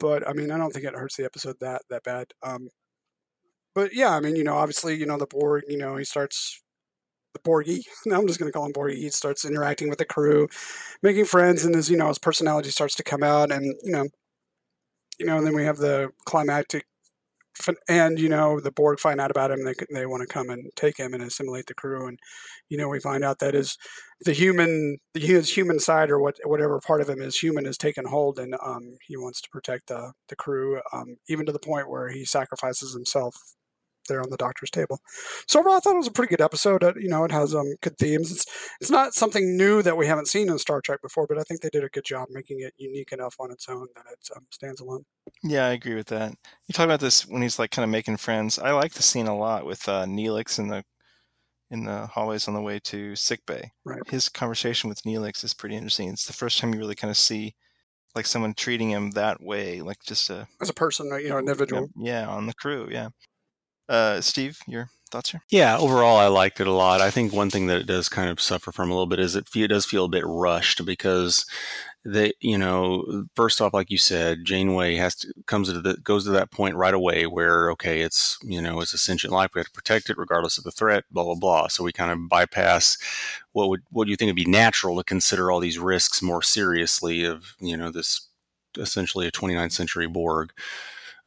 but 0.00 0.26
I 0.28 0.32
mean, 0.32 0.50
I 0.50 0.58
don't 0.58 0.72
think 0.72 0.84
it 0.84 0.94
hurts 0.94 1.16
the 1.16 1.24
episode 1.24 1.56
that 1.60 1.82
that 1.90 2.04
bad. 2.04 2.28
Um, 2.42 2.68
but 3.74 3.94
yeah, 3.94 4.10
I 4.10 4.20
mean, 4.20 4.36
you 4.36 4.44
know, 4.44 4.54
obviously, 4.54 4.96
you 4.96 5.06
know, 5.06 5.16
the 5.16 5.26
Borg, 5.26 5.64
you 5.68 5.78
know, 5.78 5.96
he 5.96 6.04
starts 6.04 6.60
the 7.32 7.40
Borgie. 7.40 7.84
Now 8.06 8.18
I'm 8.20 8.26
just 8.26 8.38
going 8.38 8.50
to 8.50 8.56
call 8.56 8.66
him 8.66 8.72
Borgie. 8.72 8.96
He 8.96 9.10
starts 9.10 9.44
interacting 9.44 9.88
with 9.88 9.98
the 9.98 10.04
crew, 10.04 10.48
making 11.02 11.26
friends, 11.26 11.64
and 11.64 11.74
his 11.74 11.90
you 11.90 11.96
know 11.96 12.08
his 12.08 12.18
personality 12.18 12.70
starts 12.70 12.94
to 12.96 13.02
come 13.02 13.22
out, 13.22 13.50
and 13.52 13.74
you 13.82 13.92
know, 13.92 14.06
you 15.18 15.26
know, 15.26 15.38
and 15.38 15.46
then 15.46 15.54
we 15.54 15.64
have 15.64 15.78
the 15.78 16.10
climactic 16.24 16.86
and 17.88 18.18
you 18.18 18.28
know 18.28 18.60
the 18.60 18.72
Borg 18.72 18.98
find 19.00 19.20
out 19.20 19.30
about 19.30 19.50
him. 19.50 19.64
They 19.64 19.74
they 19.92 20.06
want 20.06 20.22
to 20.22 20.32
come 20.32 20.50
and 20.50 20.70
take 20.76 20.96
him 20.98 21.14
and 21.14 21.22
assimilate 21.22 21.66
the 21.66 21.74
crew, 21.74 22.06
and 22.06 22.18
you 22.68 22.78
know 22.78 22.88
we 22.88 23.00
find 23.00 23.24
out 23.24 23.38
that 23.40 23.54
his 23.54 23.76
the 24.20 24.32
human 24.32 24.98
his 25.14 25.54
human 25.54 25.78
side 25.78 26.10
or 26.10 26.20
what 26.20 26.36
whatever 26.44 26.80
part 26.80 27.00
of 27.00 27.08
him 27.08 27.20
is 27.20 27.38
human 27.38 27.66
is 27.66 27.76
taken 27.76 28.06
hold, 28.06 28.38
and 28.38 28.54
um, 28.64 28.96
he 29.06 29.16
wants 29.16 29.40
to 29.42 29.50
protect 29.50 29.88
the 29.88 30.12
the 30.28 30.36
crew, 30.36 30.80
um, 30.92 31.16
even 31.28 31.46
to 31.46 31.52
the 31.52 31.58
point 31.58 31.90
where 31.90 32.08
he 32.10 32.24
sacrifices 32.24 32.92
himself 32.94 33.34
there 34.08 34.20
on 34.20 34.30
the 34.30 34.36
doctor's 34.36 34.70
table. 34.70 35.00
So 35.46 35.60
overall, 35.60 35.76
I 35.76 35.80
thought 35.80 35.94
it 35.94 35.98
was 35.98 36.06
a 36.06 36.12
pretty 36.12 36.30
good 36.30 36.40
episode. 36.40 36.82
Uh, 36.82 36.92
you 36.96 37.08
know, 37.08 37.24
it 37.24 37.32
has 37.32 37.54
um, 37.54 37.74
good 37.80 37.98
themes. 37.98 38.30
It's 38.30 38.46
it's 38.80 38.90
not 38.90 39.14
something 39.14 39.56
new 39.56 39.82
that 39.82 39.96
we 39.96 40.06
haven't 40.06 40.28
seen 40.28 40.48
in 40.48 40.58
Star 40.58 40.80
Trek 40.80 41.00
before, 41.02 41.26
but 41.26 41.38
I 41.38 41.42
think 41.42 41.60
they 41.60 41.70
did 41.70 41.84
a 41.84 41.88
good 41.88 42.04
job 42.04 42.28
making 42.30 42.60
it 42.60 42.74
unique 42.76 43.12
enough 43.12 43.36
on 43.38 43.50
its 43.50 43.68
own 43.68 43.88
that 43.94 44.04
it 44.10 44.28
um, 44.36 44.46
stands 44.50 44.80
alone. 44.80 45.04
Yeah, 45.42 45.66
I 45.66 45.72
agree 45.72 45.94
with 45.94 46.08
that. 46.08 46.32
You 46.66 46.72
talk 46.72 46.84
about 46.84 47.00
this 47.00 47.26
when 47.26 47.42
he's 47.42 47.58
like 47.58 47.70
kind 47.70 47.84
of 47.84 47.90
making 47.90 48.16
friends. 48.16 48.58
I 48.58 48.72
like 48.72 48.92
the 48.92 49.02
scene 49.02 49.26
a 49.26 49.36
lot 49.36 49.66
with 49.66 49.88
uh, 49.88 50.04
Neelix 50.04 50.58
in 50.58 50.68
the 50.68 50.84
in 51.70 51.84
the 51.84 52.06
hallways 52.06 52.46
on 52.48 52.54
the 52.54 52.60
way 52.60 52.78
to 52.78 53.16
sickbay. 53.16 53.72
Right. 53.84 54.00
His 54.06 54.28
conversation 54.28 54.90
with 54.90 55.02
Neelix 55.04 55.42
is 55.42 55.54
pretty 55.54 55.74
interesting. 55.74 56.10
It's 56.10 56.26
the 56.26 56.34
first 56.34 56.58
time 56.58 56.74
you 56.74 56.78
really 56.78 56.94
kind 56.94 57.10
of 57.10 57.16
see 57.16 57.54
like 58.14 58.26
someone 58.26 58.52
treating 58.54 58.90
him 58.90 59.12
that 59.12 59.42
way, 59.42 59.80
like 59.80 59.96
just 60.06 60.28
a 60.28 60.46
as 60.60 60.68
a 60.68 60.74
person, 60.74 61.06
you 61.20 61.30
know, 61.30 61.38
individual. 61.38 61.88
Yeah, 61.96 62.28
on 62.28 62.46
the 62.46 62.54
crew. 62.54 62.88
Yeah. 62.90 63.08
Uh, 63.88 64.20
Steve, 64.20 64.58
your 64.66 64.88
thoughts 65.10 65.30
here? 65.30 65.42
Yeah, 65.50 65.76
overall, 65.78 66.16
I 66.16 66.26
liked 66.26 66.60
it 66.60 66.66
a 66.66 66.72
lot. 66.72 67.00
I 67.00 67.10
think 67.10 67.32
one 67.32 67.50
thing 67.50 67.66
that 67.66 67.80
it 67.80 67.86
does 67.86 68.08
kind 68.08 68.30
of 68.30 68.40
suffer 68.40 68.72
from 68.72 68.90
a 68.90 68.94
little 68.94 69.06
bit 69.06 69.18
is 69.20 69.36
it, 69.36 69.48
it 69.54 69.68
does 69.68 69.84
feel 69.84 70.06
a 70.06 70.08
bit 70.08 70.24
rushed 70.26 70.84
because 70.84 71.44
they, 72.04 72.32
you 72.40 72.58
know, 72.58 73.26
first 73.36 73.60
off, 73.60 73.74
like 73.74 73.90
you 73.90 73.98
said, 73.98 74.44
Janeway 74.44 74.96
has 74.96 75.14
to 75.16 75.32
comes 75.46 75.72
to 75.72 75.80
the 75.80 75.94
goes 75.98 76.24
to 76.24 76.30
that 76.32 76.50
point 76.50 76.74
right 76.74 76.94
away 76.94 77.26
where 77.26 77.70
okay, 77.72 78.00
it's 78.00 78.38
you 78.42 78.60
know, 78.60 78.80
it's 78.80 78.92
a 78.94 78.98
sentient 78.98 79.32
life. 79.32 79.50
We 79.54 79.60
have 79.60 79.66
to 79.66 79.72
protect 79.72 80.10
it 80.10 80.18
regardless 80.18 80.58
of 80.58 80.64
the 80.64 80.72
threat. 80.72 81.04
Blah 81.12 81.24
blah 81.24 81.34
blah. 81.36 81.68
So 81.68 81.84
we 81.84 81.92
kind 81.92 82.10
of 82.10 82.28
bypass 82.28 82.98
what 83.52 83.68
would 83.68 83.82
what 83.90 84.06
do 84.06 84.10
you 84.10 84.16
think 84.16 84.30
would 84.30 84.36
be 84.36 84.44
natural 84.46 84.96
to 84.96 85.04
consider 85.04 85.52
all 85.52 85.60
these 85.60 85.78
risks 85.78 86.22
more 86.22 86.42
seriously 86.42 87.24
of 87.24 87.54
you 87.60 87.76
know 87.76 87.92
this 87.92 88.28
essentially 88.78 89.28
a 89.28 89.32
29th 89.32 89.72
century 89.72 90.08
Borg 90.08 90.50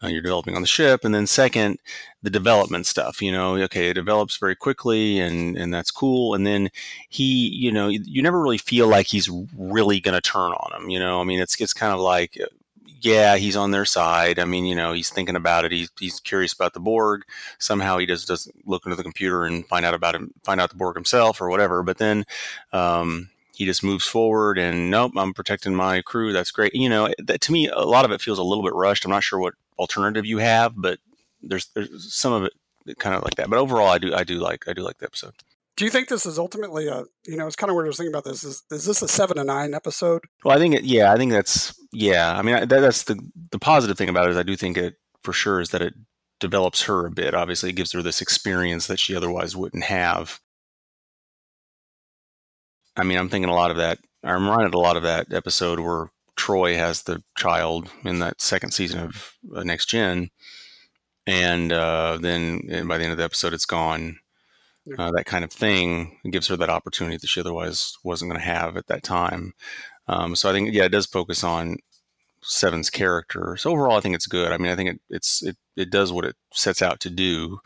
uh, 0.06 0.10
you're 0.10 0.22
developing 0.22 0.56
on 0.56 0.62
the 0.62 0.68
ship. 0.68 1.04
And 1.04 1.14
then 1.14 1.28
second, 1.28 1.80
the 2.22 2.30
development 2.30 2.86
stuff, 2.86 3.22
you 3.22 3.32
know, 3.32 3.56
okay, 3.58 3.90
it 3.90 3.96
develops 3.96 4.38
very 4.38 4.56
quickly 4.56 5.20
and, 5.20 5.58
and 5.58 5.74
that's 5.74 5.92
cool. 5.92 6.34
And 6.34 6.46
then 6.46 6.70
he, 7.10 7.50
you 7.50 7.72
know, 7.72 7.88
you, 7.88 8.02
you 8.04 8.22
never 8.22 8.42
really 8.42 8.58
feel 8.58 8.88
like 8.88 9.08
he's 9.08 9.30
really 9.58 10.00
going 10.00 10.16
to 10.16 10.22
turn 10.22 10.52
on 10.52 10.82
him. 10.82 10.90
You 10.90 11.00
know, 11.00 11.22
I 11.22 11.24
mean, 11.24 11.40
it's, 11.40 11.60
it's 11.60 11.74
kind 11.74 11.94
of 11.94 12.00
like, 12.00 12.38
yeah, 13.02 13.36
he's 13.36 13.56
on 13.56 13.72
their 13.72 13.86
side. 13.86 14.40
I 14.40 14.46
mean, 14.46 14.66
you 14.66 14.76
know, 14.76 14.94
he's 14.94 15.10
thinking 15.10 15.36
about 15.36 15.66
it. 15.66 15.72
He's, 15.72 15.92
he's 16.00 16.20
curious 16.20 16.54
about 16.54 16.74
the 16.74 16.80
Borg. 16.80 17.24
Somehow 17.60 17.98
he 17.98 18.06
just 18.06 18.28
doesn't 18.28 18.68
look 18.68 18.86
into 18.86 18.96
the 18.96 19.04
computer 19.04 19.44
and 19.44 19.68
find 19.68 19.86
out 19.86 19.94
about 19.94 20.16
him, 20.16 20.34
find 20.44 20.60
out 20.60 20.70
the 20.72 20.78
Borg 20.78 20.96
himself 20.96 21.40
or 21.40 21.50
whatever. 21.50 21.84
But 21.84 21.98
then, 21.98 22.26
um, 22.74 23.30
he 23.56 23.66
just 23.66 23.84
moves 23.84 24.06
forward 24.06 24.58
and 24.58 24.92
nope, 24.92 25.14
I'm 25.16 25.34
protecting 25.34 25.76
my 25.76 26.02
crew. 26.02 26.34
That's 26.34 26.52
great. 26.52 26.76
You 26.76 26.90
know, 26.90 27.10
that, 27.20 27.42
to 27.42 27.52
me, 27.52 27.70
a 27.70 27.80
lot 27.80 28.06
of 28.06 28.12
it 28.12 28.22
feels 28.22 28.40
a 28.40 28.44
little 28.44 28.64
bit 28.64 28.74
rushed. 28.74 29.06
I'm 29.06 29.12
not 29.12 29.24
sure 29.24 29.40
what 29.40 29.54
alternative 29.78 30.26
you 30.26 30.38
have, 30.40 30.74
but 30.76 31.00
there's 31.42 31.68
there's 31.76 32.14
some 32.14 32.34
of 32.34 32.44
it 32.44 33.00
kind 33.00 33.16
of 33.16 33.24
like 33.24 33.36
that. 33.36 33.50
But 33.50 33.60
overall, 33.60 33.88
I 33.88 33.98
do 33.98 34.14
I 34.14 34.24
do 34.24 34.36
like 34.36 34.68
I 34.68 34.74
do 34.74 34.82
like 34.82 34.98
the 35.00 35.06
episode. 35.06 35.34
Do 35.78 35.84
you 35.84 35.92
think 35.92 36.08
this 36.08 36.26
is 36.26 36.40
ultimately 36.40 36.88
a 36.88 37.04
you 37.26 37.36
know 37.36 37.48
it's 37.48 37.56
kind 37.56 37.70
of 37.70 37.76
weird 37.76 37.88
I 37.88 37.90
was 37.90 37.98
thinking 37.98 38.14
about 38.14 38.24
this 38.24 38.44
is 38.44 38.64
is 38.72 38.86
this 38.86 39.02
a 39.02 39.08
seven 39.08 39.38
to 39.38 39.44
nine 39.44 39.74
episode? 39.74 40.24
Well, 40.44 40.56
I 40.56 40.60
think 40.60 40.76
it, 40.76 40.84
yeah, 40.84 41.12
I 41.12 41.18
think 41.18 41.32
that's 41.32 41.78
yeah. 41.92 42.38
I 42.38 42.42
mean 42.42 42.56
that, 42.56 42.70
that's 42.70 43.04
the 43.04 43.20
the 43.52 43.60
positive 43.60 43.98
thing 43.98 44.10
about 44.10 44.28
it 44.28 44.32
is 44.32 44.38
I 44.38 44.44
do 44.44 44.56
think 44.56 44.78
it 44.78 44.96
for 45.24 45.34
sure 45.34 45.60
is 45.60 45.70
that 45.70 45.82
it 45.82 45.94
develops 46.40 46.84
her 46.84 47.06
a 47.06 47.12
bit. 47.12 47.34
Obviously, 47.34 47.70
it 47.70 47.76
gives 47.76 47.92
her 47.94 48.02
this 48.02 48.22
experience 48.22 48.88
that 48.88 49.00
she 49.00 49.16
otherwise 49.16 49.56
wouldn't 49.56 49.84
have. 49.84 50.40
I 52.96 53.04
mean, 53.04 53.18
I'm 53.18 53.30
thinking 53.30 53.50
a 53.50 53.56
lot 53.56 53.72
of 53.72 53.78
that. 53.78 54.00
I'm 54.24 54.44
reminded 54.44 54.74
a 54.74 54.80
lot 54.80 54.98
of 54.98 55.04
that 55.04 55.34
episode 55.34 55.80
where 55.80 56.10
Troi 56.38 56.76
has 56.76 57.04
the 57.04 57.24
child 57.38 57.90
in 58.04 58.20
that 58.20 58.42
second 58.42 58.72
season 58.72 59.00
of 59.00 59.34
uh, 59.56 59.64
Next 59.64 59.88
Gen, 59.88 60.30
and 61.26 61.72
uh, 61.72 62.18
then 62.22 62.62
and 62.70 62.88
by 62.88 62.98
the 62.98 63.04
end 63.04 63.12
of 63.12 63.18
the 63.18 63.24
episode, 63.24 63.54
it's 63.54 63.66
gone. 63.66 64.18
Uh, 65.00 65.10
that 65.16 65.26
kind 65.26 65.44
of 65.44 65.52
thing 65.52 66.20
gives 66.30 66.48
her 66.48 66.56
that 66.56 66.70
opportunity 66.70 67.18
that 67.18 67.26
she 67.26 67.40
otherwise 67.40 67.98
wasn't 68.04 68.30
going 68.30 68.40
to 68.40 68.46
have 68.46 68.78
at 68.78 68.86
that 68.86 69.02
time. 69.02 69.54
Um, 70.08 70.36
so 70.36 70.48
I 70.48 70.54
think 70.54 70.72
yeah, 70.74 70.84
it 70.84 70.92
does 70.92 71.08
focus 71.08 71.44
on 71.44 71.78
Seven's 72.44 72.92
character. 72.92 73.58
So 73.58 73.72
overall, 73.72 73.98
I 73.98 74.02
think 74.02 74.14
it's 74.14 74.28
good. 74.28 74.52
I 74.52 74.58
mean, 74.58 74.72
I 74.72 74.76
think 74.76 74.90
it, 74.92 75.02
it's 75.10 75.42
it 75.42 75.58
it 75.76 75.90
does 75.90 76.12
what 76.12 76.26
it 76.26 76.36
sets 76.54 76.84
out 76.84 77.00
to 77.00 77.10
do. 77.10 77.60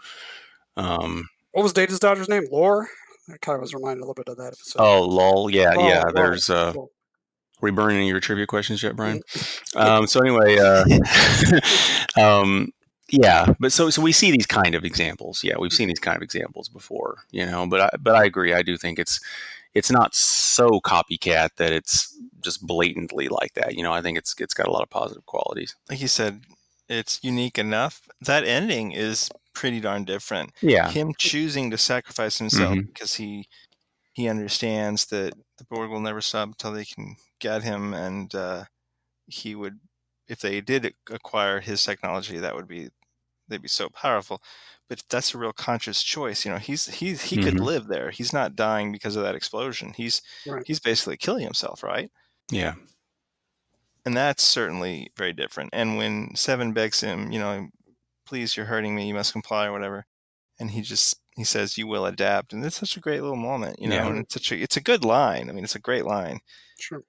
Um, 0.77 1.27
what 1.51 1.63
was 1.63 1.73
Data's 1.73 1.99
daughter's 1.99 2.29
name? 2.29 2.45
Lore. 2.51 2.87
I 3.29 3.37
kind 3.41 3.55
of 3.55 3.61
was 3.61 3.73
reminded 3.73 3.99
a 3.99 4.05
little 4.05 4.13
bit 4.13 4.29
of 4.29 4.37
that 4.37 4.53
episode. 4.53 4.79
Oh, 4.81 5.05
Lal. 5.05 5.49
Yeah, 5.49 5.73
oh, 5.75 5.87
yeah. 5.87 6.03
Lal. 6.03 6.13
There's 6.13 6.49
uh, 6.49 6.71
Lal. 6.71 6.89
Are 7.61 7.65
we 7.65 7.71
burning 7.71 8.07
your 8.07 8.21
trivia 8.21 8.47
questions 8.47 8.81
yet, 8.81 8.95
Brian? 8.95 9.21
Um, 9.75 10.07
so 10.07 10.19
anyway, 10.19 10.57
uh, 10.57 10.83
um, 12.19 12.73
yeah, 13.11 13.53
but 13.59 13.71
so 13.71 13.91
so 13.91 14.01
we 14.01 14.11
see 14.11 14.31
these 14.31 14.47
kind 14.47 14.73
of 14.73 14.83
examples. 14.83 15.43
Yeah, 15.43 15.55
we've 15.59 15.71
seen 15.71 15.87
these 15.87 15.99
kind 15.99 16.17
of 16.17 16.23
examples 16.23 16.69
before, 16.69 17.17
you 17.31 17.45
know. 17.45 17.67
But 17.67 17.81
I, 17.81 17.89
but 17.99 18.15
I 18.15 18.25
agree. 18.25 18.53
I 18.53 18.63
do 18.63 18.77
think 18.77 18.97
it's 18.97 19.19
it's 19.75 19.91
not 19.91 20.15
so 20.15 20.79
copycat 20.81 21.49
that 21.57 21.71
it's 21.71 22.17
just 22.41 22.65
blatantly 22.65 23.27
like 23.27 23.53
that. 23.53 23.75
You 23.75 23.83
know, 23.83 23.93
I 23.93 24.01
think 24.01 24.17
it's 24.17 24.33
it's 24.39 24.53
got 24.53 24.67
a 24.67 24.71
lot 24.71 24.83
of 24.83 24.89
positive 24.89 25.25
qualities. 25.27 25.75
Like 25.89 26.01
you 26.01 26.07
said, 26.07 26.41
it's 26.87 27.19
unique 27.23 27.57
enough. 27.57 28.01
That 28.21 28.43
ending 28.43 28.91
is 28.91 29.29
pretty 29.53 29.79
darn 29.79 30.03
different. 30.03 30.51
Yeah, 30.61 30.89
him 30.89 31.13
choosing 31.17 31.69
to 31.71 31.77
sacrifice 31.77 32.39
himself 32.39 32.73
mm-hmm. 32.73 32.87
because 32.87 33.15
he 33.15 33.47
he 34.13 34.27
understands 34.27 35.05
that 35.07 35.33
the 35.57 35.65
Borg 35.65 35.91
will 35.91 36.01
never 36.01 36.21
stop 36.21 36.49
until 36.49 36.73
they 36.73 36.85
can 36.85 37.15
get 37.39 37.63
him, 37.63 37.93
and 37.93 38.33
uh, 38.35 38.65
he 39.27 39.55
would, 39.55 39.79
if 40.27 40.39
they 40.39 40.61
did 40.61 40.93
acquire 41.09 41.59
his 41.59 41.83
technology, 41.83 42.37
that 42.37 42.55
would 42.55 42.67
be 42.67 42.89
they'd 43.47 43.61
be 43.61 43.67
so 43.67 43.89
powerful. 43.89 44.41
But 44.87 45.03
that's 45.09 45.35
a 45.35 45.37
real 45.37 45.53
conscious 45.53 46.01
choice. 46.01 46.45
You 46.45 46.51
know, 46.51 46.57
he's 46.57 46.87
he's 46.87 47.23
he 47.23 47.37
mm-hmm. 47.37 47.45
could 47.45 47.59
live 47.59 47.87
there. 47.87 48.09
He's 48.09 48.33
not 48.33 48.55
dying 48.55 48.91
because 48.91 49.15
of 49.15 49.23
that 49.23 49.35
explosion. 49.35 49.93
He's 49.95 50.21
right. 50.47 50.63
he's 50.65 50.79
basically 50.79 51.17
killing 51.17 51.43
himself, 51.43 51.83
right? 51.83 52.11
Yeah. 52.51 52.73
And 54.05 54.15
that's 54.15 54.43
certainly 54.43 55.11
very 55.15 55.33
different. 55.33 55.69
And 55.73 55.97
when 55.97 56.35
Seven 56.35 56.73
begs 56.73 57.01
him, 57.01 57.31
you 57.31 57.37
know, 57.37 57.67
please, 58.25 58.55
you're 58.57 58.65
hurting 58.65 58.95
me, 58.95 59.07
you 59.07 59.13
must 59.13 59.33
comply 59.33 59.67
or 59.67 59.71
whatever, 59.71 60.05
and 60.59 60.71
he 60.71 60.81
just 60.81 61.19
he 61.35 61.43
says, 61.43 61.77
"You 61.77 61.87
will 61.87 62.05
adapt," 62.05 62.53
and 62.53 62.65
it's 62.65 62.77
such 62.77 62.97
a 62.97 62.99
great 62.99 63.21
little 63.21 63.37
moment, 63.37 63.79
you 63.79 63.87
know. 63.87 63.95
Yeah. 63.95 64.07
And 64.07 64.19
it's 64.19 64.33
such 64.33 64.51
a 64.51 64.55
it's 64.57 64.77
a 64.77 64.81
good 64.81 65.05
line. 65.05 65.49
I 65.49 65.53
mean, 65.53 65.63
it's 65.63 65.75
a 65.75 65.79
great 65.79 66.05
line. 66.05 66.39
Sure. 66.79 67.03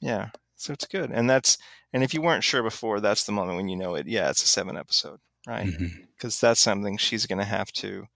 Yeah. 0.00 0.30
So 0.56 0.72
it's 0.72 0.86
good. 0.86 1.10
And 1.10 1.28
that's 1.28 1.58
and 1.92 2.02
if 2.02 2.14
you 2.14 2.22
weren't 2.22 2.44
sure 2.44 2.62
before, 2.62 3.00
that's 3.00 3.24
the 3.24 3.32
moment 3.32 3.56
when 3.56 3.68
you 3.68 3.76
know 3.76 3.94
it. 3.94 4.06
Yeah, 4.06 4.30
it's 4.30 4.42
a 4.42 4.46
seven 4.46 4.76
episode, 4.76 5.18
right? 5.46 5.66
Because 5.66 6.36
mm-hmm. 6.36 6.46
that's 6.46 6.60
something 6.60 6.96
she's 6.96 7.26
going 7.26 7.38
to 7.38 7.44
have 7.44 7.72
to. 7.72 8.06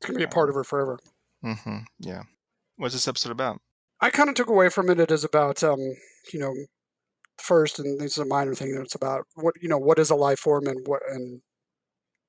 It's 0.00 0.06
going 0.06 0.14
to 0.14 0.18
be 0.18 0.24
a 0.24 0.28
part 0.28 0.48
of 0.48 0.54
her 0.54 0.64
forever. 0.64 0.98
Mm-hmm. 1.44 1.78
Yeah. 1.98 2.22
What's 2.76 2.94
this 2.94 3.08
episode 3.08 3.32
about? 3.32 3.60
I 4.00 4.10
kind 4.10 4.28
of 4.28 4.34
took 4.34 4.48
away 4.48 4.68
from 4.68 4.90
it. 4.90 4.98
It 4.98 5.12
is 5.12 5.22
about, 5.22 5.62
um, 5.62 5.78
you 6.32 6.40
know, 6.40 6.52
first, 7.38 7.78
and 7.78 8.00
this 8.00 8.12
is 8.12 8.18
a 8.18 8.24
minor 8.24 8.54
thing. 8.54 8.76
It's 8.82 8.94
about 8.94 9.24
what 9.34 9.54
you 9.60 9.68
know, 9.68 9.78
what 9.78 9.98
is 9.98 10.10
a 10.10 10.16
life 10.16 10.40
form, 10.40 10.66
and 10.66 10.86
what 10.86 11.02
and 11.08 11.40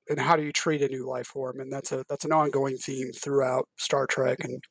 and 0.08 0.20
how 0.20 0.36
do 0.36 0.42
you 0.42 0.52
treat 0.52 0.82
a 0.82 0.88
new 0.88 1.08
life 1.08 1.26
form, 1.26 1.60
and 1.60 1.72
that's 1.72 1.92
a 1.92 2.04
that's 2.08 2.24
an 2.24 2.32
ongoing 2.32 2.76
theme 2.76 3.10
throughout 3.12 3.68
Star 3.76 4.06
Trek 4.06 4.38
and 4.44 4.62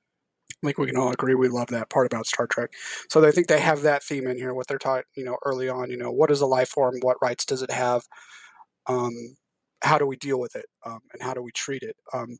I 0.63 0.67
think 0.67 0.77
we 0.77 0.87
can 0.87 0.97
all 0.97 1.11
agree 1.11 1.35
we 1.35 1.49
love 1.49 1.67
that 1.67 1.89
part 1.89 2.05
about 2.05 2.25
Star 2.25 2.47
Trek. 2.47 2.71
So 3.09 3.23
I 3.25 3.31
think 3.31 3.47
they 3.47 3.59
have 3.59 3.81
that 3.81 4.03
theme 4.03 4.27
in 4.27 4.37
here. 4.37 4.53
What 4.53 4.67
they're 4.67 4.77
taught, 4.77 5.03
you 5.15 5.25
know, 5.25 5.37
early 5.45 5.67
on. 5.67 5.89
You 5.89 5.97
know, 5.97 6.11
what 6.11 6.31
is 6.31 6.41
a 6.41 6.45
life 6.45 6.69
form? 6.69 6.95
What 7.01 7.17
rights 7.21 7.45
does 7.45 7.61
it 7.61 7.71
have? 7.71 8.03
Um, 8.87 9.11
how 9.81 9.97
do 9.97 10.07
we 10.07 10.15
deal 10.15 10.39
with 10.39 10.55
it? 10.55 10.65
Um, 10.85 10.99
and 11.11 11.21
how 11.21 11.33
do 11.33 11.41
we 11.41 11.51
treat 11.51 11.83
it? 11.83 11.97
Um, 12.13 12.37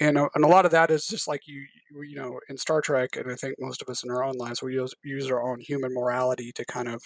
and 0.00 0.18
uh, 0.18 0.28
and 0.34 0.44
a 0.44 0.48
lot 0.48 0.64
of 0.64 0.72
that 0.72 0.90
is 0.90 1.06
just 1.06 1.28
like 1.28 1.42
you 1.46 1.64
you 2.08 2.16
know 2.16 2.40
in 2.48 2.58
Star 2.58 2.80
Trek, 2.80 3.16
and 3.16 3.30
I 3.30 3.36
think 3.36 3.56
most 3.60 3.82
of 3.82 3.88
us 3.88 4.02
in 4.02 4.10
our 4.10 4.24
own 4.24 4.36
lives 4.36 4.62
we 4.62 4.74
use 4.74 4.94
use 5.04 5.30
our 5.30 5.42
own 5.42 5.60
human 5.60 5.94
morality 5.94 6.50
to 6.52 6.64
kind 6.64 6.88
of 6.88 7.02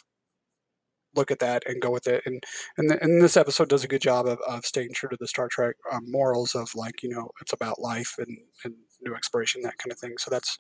look 1.15 1.31
at 1.31 1.39
that 1.41 1.63
and 1.67 1.81
go 1.83 1.91
with 1.91 2.07
it. 2.07 2.23
And 2.27 2.43
and, 2.79 2.91
the, 2.91 3.03
and 3.03 3.23
this 3.23 3.37
episode 3.37 3.69
does 3.69 3.85
a 3.85 3.89
good 3.89 4.03
job 4.03 4.27
of, 4.27 4.39
of 4.47 4.65
staying 4.65 4.93
true 4.95 5.09
to 5.11 5.17
the 5.19 5.27
Star 5.27 5.49
Trek 5.49 5.77
um, 5.93 6.05
morals 6.11 6.55
of 6.55 6.75
like 6.75 7.03
you 7.03 7.11
know 7.11 7.31
it's 7.41 7.53
about 7.53 7.81
life 7.81 8.15
and 8.19 8.39
and 8.65 8.75
new 9.03 9.15
exploration 9.15 9.63
that 9.63 9.79
kind 9.79 9.93
of 9.93 9.99
thing. 9.99 10.15
So 10.19 10.31
that's 10.31 10.57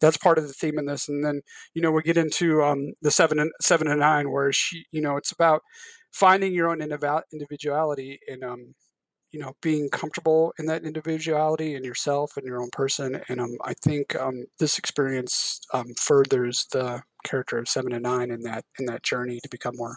that's 0.00 0.16
part 0.16 0.38
of 0.38 0.46
the 0.46 0.52
theme 0.52 0.78
in 0.78 0.86
this. 0.86 1.08
And 1.08 1.24
then 1.24 1.42
you 1.74 1.82
know 1.82 1.90
we 1.90 2.02
get 2.02 2.16
into 2.16 2.62
um, 2.62 2.92
the 3.02 3.10
seven 3.10 3.38
and 3.38 3.52
seven 3.60 3.88
and 3.88 4.00
nine 4.00 4.30
where 4.30 4.52
she 4.52 4.84
you 4.92 5.00
know 5.00 5.16
it's 5.16 5.32
about 5.32 5.62
finding 6.12 6.52
your 6.52 6.68
own 6.70 6.80
individuality 6.82 8.18
and 8.28 8.42
um, 8.42 8.74
you 9.32 9.40
know 9.40 9.52
being 9.62 9.88
comfortable 9.90 10.52
in 10.58 10.66
that 10.66 10.84
individuality 10.84 11.74
and 11.74 11.84
yourself 11.84 12.36
and 12.36 12.46
your 12.46 12.60
own 12.60 12.70
person 12.70 13.20
and 13.28 13.40
um, 13.40 13.56
i 13.64 13.72
think 13.74 14.14
um, 14.16 14.44
this 14.58 14.78
experience 14.78 15.60
um, 15.72 15.86
furthers 15.98 16.66
the 16.72 17.02
character 17.24 17.58
of 17.58 17.68
seven 17.68 17.92
and 17.92 18.02
nine 18.02 18.30
in 18.30 18.40
that 18.42 18.64
in 18.78 18.86
that 18.86 19.02
journey 19.02 19.38
to 19.42 19.48
become 19.48 19.76
more 19.76 19.96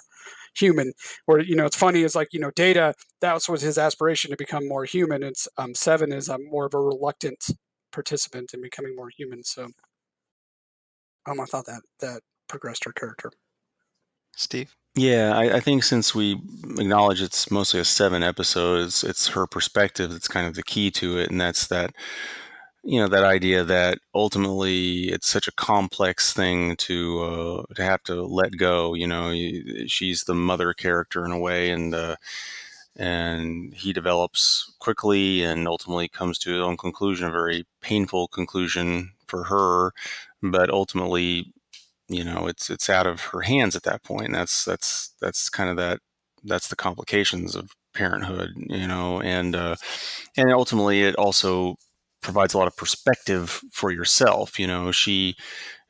human 0.56 0.93
where 1.25 1.39
you 1.39 1.56
know 1.56 1.65
it's 1.65 1.77
funny 1.77 2.03
is 2.03 2.15
like 2.15 2.27
you 2.32 2.39
know 2.39 2.51
data 2.51 2.93
that 3.21 3.41
was 3.49 3.62
his 3.62 3.77
aspiration 3.77 4.29
to 4.29 4.38
become 4.38 4.67
more 4.67 4.86
human 4.86 5.23
it's 5.23 5.47
um, 5.58 5.73
seven 5.73 6.12
is 6.12 6.29
um, 6.29 6.45
more 6.49 6.65
of 6.65 6.73
a 6.73 6.79
reluctant 6.79 7.43
participant 7.93 8.53
in 8.53 8.62
becoming 8.62 8.95
more 8.95 9.10
human 9.10 9.43
so 9.43 9.67
um, 11.27 11.39
i 11.39 11.45
thought 11.45 11.65
that 11.65 11.82
that 11.99 12.21
progressed 12.47 12.84
her 12.84 12.93
character 12.93 13.32
steve 14.36 14.75
yeah, 14.95 15.36
I, 15.36 15.56
I, 15.56 15.60
think 15.60 15.84
since 15.84 16.13
we 16.13 16.34
acknowledge 16.77 17.19
it's 17.21 17.49
mostly 17.49 17.79
a 17.79 17.86
seven 17.86 18.21
episodes, 18.21 19.03
it's 19.03 19.27
her 19.29 19.47
perspective 19.47 20.12
that's 20.12 20.27
kind 20.27 20.45
of 20.45 20.53
the 20.53 20.62
key 20.62 20.91
to 20.91 21.17
it, 21.17 21.32
and 21.32 21.41
that's 21.41 21.65
that 21.67 21.95
you 22.84 22.99
know 22.99 23.08
that 23.08 23.23
idea 23.23 23.63
that 23.63 23.99
ultimately 24.13 25.10
it's 25.10 25.27
such 25.27 25.47
a 25.47 25.53
complex 25.53 26.34
thing 26.34 26.75
to 26.77 27.23
uh, 27.23 27.73
to 27.75 27.84
have 27.84 28.03
to 28.03 28.23
let 28.23 28.58
go. 28.58 28.93
You 28.93 29.08
know, 29.08 29.34
she's 29.88 30.23
the 30.25 30.36
mother 30.36 30.73
character 30.73 31.25
in 31.25 31.32
a 31.32 31.39
way, 31.39 31.71
and 31.71 31.95
uh, 31.95 32.15
and 32.95 33.73
he 33.73 33.93
develops 33.93 34.73
quickly 34.79 35.43
and 35.43 35.67
ultimately 35.67 36.08
comes 36.08 36.38
to 36.39 36.51
his 36.51 36.62
own 36.62 36.77
conclusion, 36.77 37.27
a 37.27 37.32
very 37.32 37.65
painful 37.82 38.27
conclusion 38.29 39.12
for 39.27 39.45
her, 39.45 39.91
but 40.41 40.69
ultimately 40.69 41.53
you 42.10 42.23
know 42.23 42.47
it's 42.47 42.69
it's 42.69 42.89
out 42.89 43.08
of 43.08 43.21
her 43.21 43.41
hands 43.41 43.75
at 43.77 43.84
that 43.84 44.03
point 44.03 44.25
and 44.25 44.36
that's 44.36 44.65
that's 44.65 45.13
that's 45.21 45.49
kind 45.49 45.69
of 45.69 45.77
that 45.77 45.99
that's 46.43 46.67
the 46.67 46.75
complications 46.75 47.56
of 47.56 47.71
parenthood, 47.93 48.51
you 48.56 48.88
know, 48.88 49.21
and 49.21 49.56
uh, 49.56 49.75
and 50.36 50.51
ultimately 50.51 51.03
it 51.03 51.15
also 51.15 51.75
provides 52.21 52.53
a 52.53 52.58
lot 52.58 52.67
of 52.67 52.75
perspective 52.75 53.62
for 53.71 53.91
yourself. 53.91 54.60
You 54.60 54.67
know, 54.67 54.91
she 54.91 55.36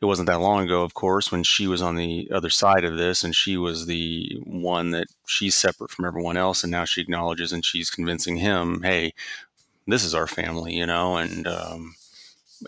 it 0.04 0.06
wasn't 0.06 0.28
that 0.28 0.42
long 0.42 0.66
ago, 0.66 0.84
of 0.84 0.94
course, 0.94 1.32
when 1.32 1.44
she 1.44 1.66
was 1.66 1.82
on 1.82 1.96
the 1.96 2.30
other 2.30 2.50
side 2.50 2.84
of 2.84 2.98
this 2.98 3.24
and 3.24 3.34
she 3.34 3.56
was 3.56 3.86
the 3.86 4.38
one 4.44 4.92
that 4.92 5.08
she's 5.26 5.56
separate 5.56 5.89
from 5.89 6.04
everyone 6.04 6.36
else. 6.36 6.62
And 6.62 6.72
now 6.72 6.84
she 6.84 7.00
acknowledges 7.00 7.54
and 7.54 7.63
she's 7.63 7.89
convincing 7.89 8.36
him, 8.36 8.84
hey, 8.84 9.13
this 9.88 10.04
is 10.04 10.13
our 10.13 10.28
family, 10.28 10.74
you 10.74 10.86
know, 10.86 11.16
and, 11.16 11.48
um, 11.48 11.96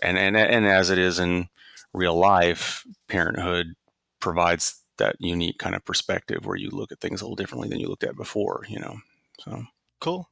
and, 0.02 0.16
and, 0.16 0.34
and 0.34 0.64
as 0.64 0.88
it 0.88 0.96
is 0.96 1.18
in 1.18 1.50
real 1.92 2.16
life, 2.16 2.86
parenthood 3.06 3.74
provides 4.18 4.80
that 4.96 5.16
unique 5.18 5.58
kind 5.58 5.74
of 5.74 5.84
perspective 5.84 6.46
where 6.46 6.56
you 6.56 6.70
look 6.70 6.90
at 6.90 7.00
things 7.00 7.20
a 7.20 7.24
little 7.24 7.36
differently 7.36 7.68
than 7.68 7.78
you 7.78 7.88
looked 7.88 8.04
at 8.04 8.16
before, 8.16 8.64
you 8.66 8.80
know, 8.80 8.96
so. 9.40 9.62
Cool. 10.00 10.26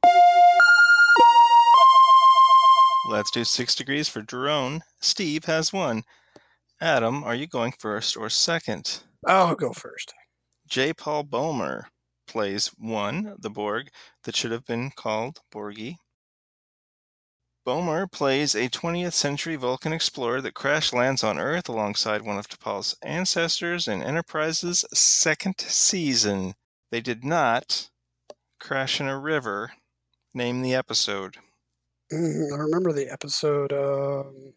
Let's 3.11 3.29
do 3.29 3.43
six 3.43 3.75
degrees 3.75 4.09
for 4.09 4.23
drone. 4.23 4.81
Steve 5.01 5.45
has 5.45 5.71
one. 5.71 6.03
Adam, 6.81 7.23
are 7.23 7.35
you 7.35 7.47
going 7.47 7.73
first 7.79 8.17
or 8.17 8.29
second? 8.29 9.03
I'll 9.25 9.55
go 9.55 9.71
first. 9.71 10.13
J. 10.67 10.93
Paul 10.93 11.23
Boehmer 11.23 11.87
plays 12.27 12.67
one, 12.77 13.35
the 13.39 13.49
Borg 13.49 13.87
that 14.23 14.35
should 14.35 14.51
have 14.51 14.65
been 14.65 14.91
called 14.91 15.39
Borgie. 15.53 15.95
Boehmer 17.65 18.07
plays 18.07 18.53
a 18.55 18.69
20th 18.69 19.13
century 19.13 19.55
Vulcan 19.55 19.93
explorer 19.93 20.41
that 20.41 20.53
crash 20.53 20.93
lands 20.93 21.23
on 21.23 21.39
Earth 21.39 21.67
alongside 21.69 22.21
one 22.21 22.37
of 22.37 22.47
T'Pol's 22.47 22.95
ancestors 23.01 23.87
in 23.87 24.03
Enterprise's 24.03 24.85
second 24.93 25.55
season. 25.59 26.53
They 26.91 27.01
did 27.01 27.23
not 27.23 27.89
crash 28.59 28.99
in 28.99 29.07
a 29.07 29.17
river. 29.17 29.71
Name 30.33 30.61
the 30.61 30.75
episode. 30.75 31.37
Mm, 32.11 32.53
I 32.53 32.57
remember 32.57 32.91
the 32.93 33.09
episode. 33.09 33.73
Um, 33.73 34.53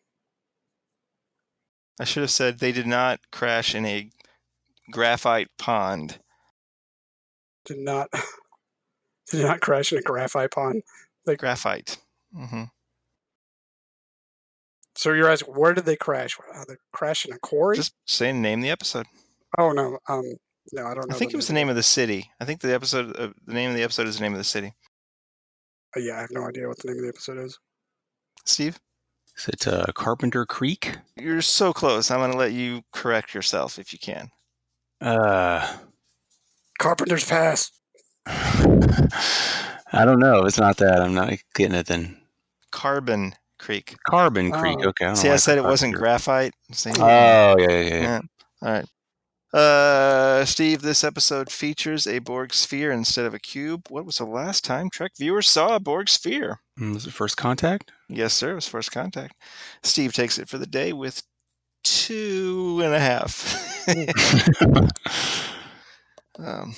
I 2.00 2.04
should 2.04 2.22
have 2.22 2.30
said 2.30 2.58
they 2.58 2.72
did 2.72 2.86
not 2.86 3.20
crash 3.32 3.74
in 3.74 3.84
a 3.84 4.10
graphite 4.90 5.48
pond. 5.58 6.18
did 7.64 7.78
not 7.78 8.08
did 9.30 9.42
not 9.44 9.60
crash 9.60 9.92
in 9.92 9.98
a 9.98 10.02
graphite 10.02 10.50
pond. 10.50 10.82
Like 11.26 11.38
Graphite. 11.38 11.98
hmm 12.34 12.64
so, 14.98 15.12
you're 15.12 15.30
asking 15.30 15.54
where 15.54 15.74
did 15.74 15.84
they 15.84 15.94
crash? 15.94 16.36
Uh, 16.52 16.64
they 16.66 16.74
crash 16.92 17.24
in 17.24 17.32
a 17.32 17.38
quarry? 17.38 17.76
Just 17.76 17.94
saying, 18.04 18.42
name 18.42 18.62
the 18.62 18.70
episode. 18.70 19.06
oh 19.56 19.70
no, 19.70 19.96
um, 20.08 20.24
no, 20.72 20.86
I 20.86 20.94
don't 20.94 21.08
know. 21.08 21.14
I 21.14 21.18
think 21.18 21.32
it 21.32 21.36
was 21.36 21.46
the 21.46 21.52
name 21.52 21.68
of 21.68 21.76
the 21.76 21.84
city. 21.84 22.28
I 22.40 22.44
think 22.44 22.60
the 22.60 22.74
episode, 22.74 23.16
uh, 23.16 23.28
the 23.46 23.54
name 23.54 23.70
of 23.70 23.76
the 23.76 23.84
episode 23.84 24.08
is 24.08 24.16
the 24.16 24.22
name 24.22 24.32
of 24.32 24.38
the 24.38 24.44
city. 24.44 24.72
Uh, 25.96 26.00
yeah, 26.00 26.16
I 26.16 26.20
have 26.22 26.32
no 26.32 26.48
idea 26.48 26.66
what 26.66 26.78
the 26.80 26.88
name 26.88 26.96
of 26.96 27.02
the 27.04 27.10
episode 27.10 27.38
is. 27.38 27.56
Steve, 28.44 28.80
Is 29.38 29.48
it 29.48 29.68
uh, 29.68 29.86
Carpenter 29.94 30.44
Creek? 30.44 30.96
you're 31.16 31.42
so 31.42 31.72
close. 31.72 32.10
I'm 32.10 32.18
going 32.18 32.32
to 32.32 32.36
let 32.38 32.52
you 32.52 32.82
correct 32.92 33.34
yourself 33.34 33.78
if 33.78 33.92
you 33.92 33.98
can. 33.98 34.30
Uh, 35.00 35.76
Carpenter's 36.80 37.24
Pass. 37.24 37.70
I 38.26 40.04
don't 40.04 40.18
know. 40.18 40.44
It's 40.44 40.58
not 40.58 40.76
that. 40.78 41.00
I'm 41.00 41.14
not 41.14 41.32
getting 41.54 41.76
it 41.76 41.86
then. 41.86 42.16
Carbon 42.72 43.34
Creek. 43.58 43.96
Carbon 44.08 44.50
Creek. 44.50 44.78
Oh. 44.82 44.88
Okay. 44.88 45.06
I 45.06 45.14
See, 45.14 45.28
know 45.28 45.34
I 45.34 45.36
said 45.36 45.56
it 45.56 45.64
wasn't 45.64 45.94
graphite. 45.94 46.54
Same 46.72 46.94
Oh, 46.98 47.56
yeah, 47.56 47.56
yeah, 47.58 47.68
yeah. 47.68 47.82
yeah. 47.82 48.00
Yeah. 48.00 48.20
All 48.62 48.72
right. 48.72 48.86
Uh, 49.52 50.44
Steve, 50.44 50.82
this 50.82 51.02
episode 51.04 51.50
features 51.50 52.06
a 52.06 52.18
Borg 52.18 52.52
sphere 52.52 52.90
instead 52.92 53.24
of 53.24 53.34
a 53.34 53.38
cube. 53.38 53.86
What 53.88 54.04
was 54.04 54.18
the 54.18 54.26
last 54.26 54.64
time 54.64 54.90
Trek 54.90 55.12
viewers 55.16 55.48
saw 55.48 55.76
a 55.76 55.80
Borg 55.80 56.08
sphere? 56.08 56.60
Mm, 56.78 56.94
Was 56.94 57.06
it 57.06 57.12
First 57.12 57.36
Contact? 57.36 57.90
Yes, 58.08 58.34
sir. 58.34 58.52
It 58.52 58.56
was 58.56 58.68
first 58.68 58.92
contact. 58.92 59.34
Steve 59.82 60.12
takes 60.12 60.38
it 60.38 60.48
for 60.48 60.58
the 60.58 60.66
day 60.66 60.92
with 60.92 61.22
two 61.84 62.80
and 62.82 62.94
a 62.94 63.00
half. 63.00 63.86
um, 66.38 66.74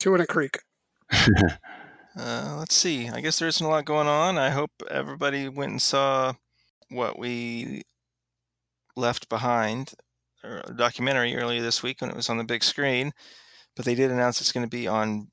Two 0.00 0.14
in 0.14 0.20
a 0.20 0.26
creek. 0.26 0.58
uh, 1.12 2.56
let's 2.58 2.74
see. 2.74 3.08
I 3.08 3.20
guess 3.20 3.38
there 3.38 3.48
isn't 3.48 3.64
a 3.64 3.68
lot 3.68 3.84
going 3.84 4.06
on. 4.06 4.38
I 4.38 4.50
hope 4.50 4.70
everybody 4.90 5.48
went 5.48 5.72
and 5.72 5.82
saw 5.82 6.34
what 6.90 7.18
we 7.18 7.82
left 8.96 9.28
behind, 9.28 9.92
or 10.44 10.62
a 10.66 10.74
documentary 10.74 11.36
earlier 11.36 11.62
this 11.62 11.82
week 11.82 12.00
when 12.00 12.10
it 12.10 12.16
was 12.16 12.28
on 12.28 12.38
the 12.38 12.44
big 12.44 12.62
screen. 12.62 13.12
But 13.76 13.84
they 13.84 13.94
did 13.94 14.10
announce 14.10 14.40
it's 14.40 14.52
going 14.52 14.66
to 14.66 14.70
be 14.70 14.88
on, 14.88 15.28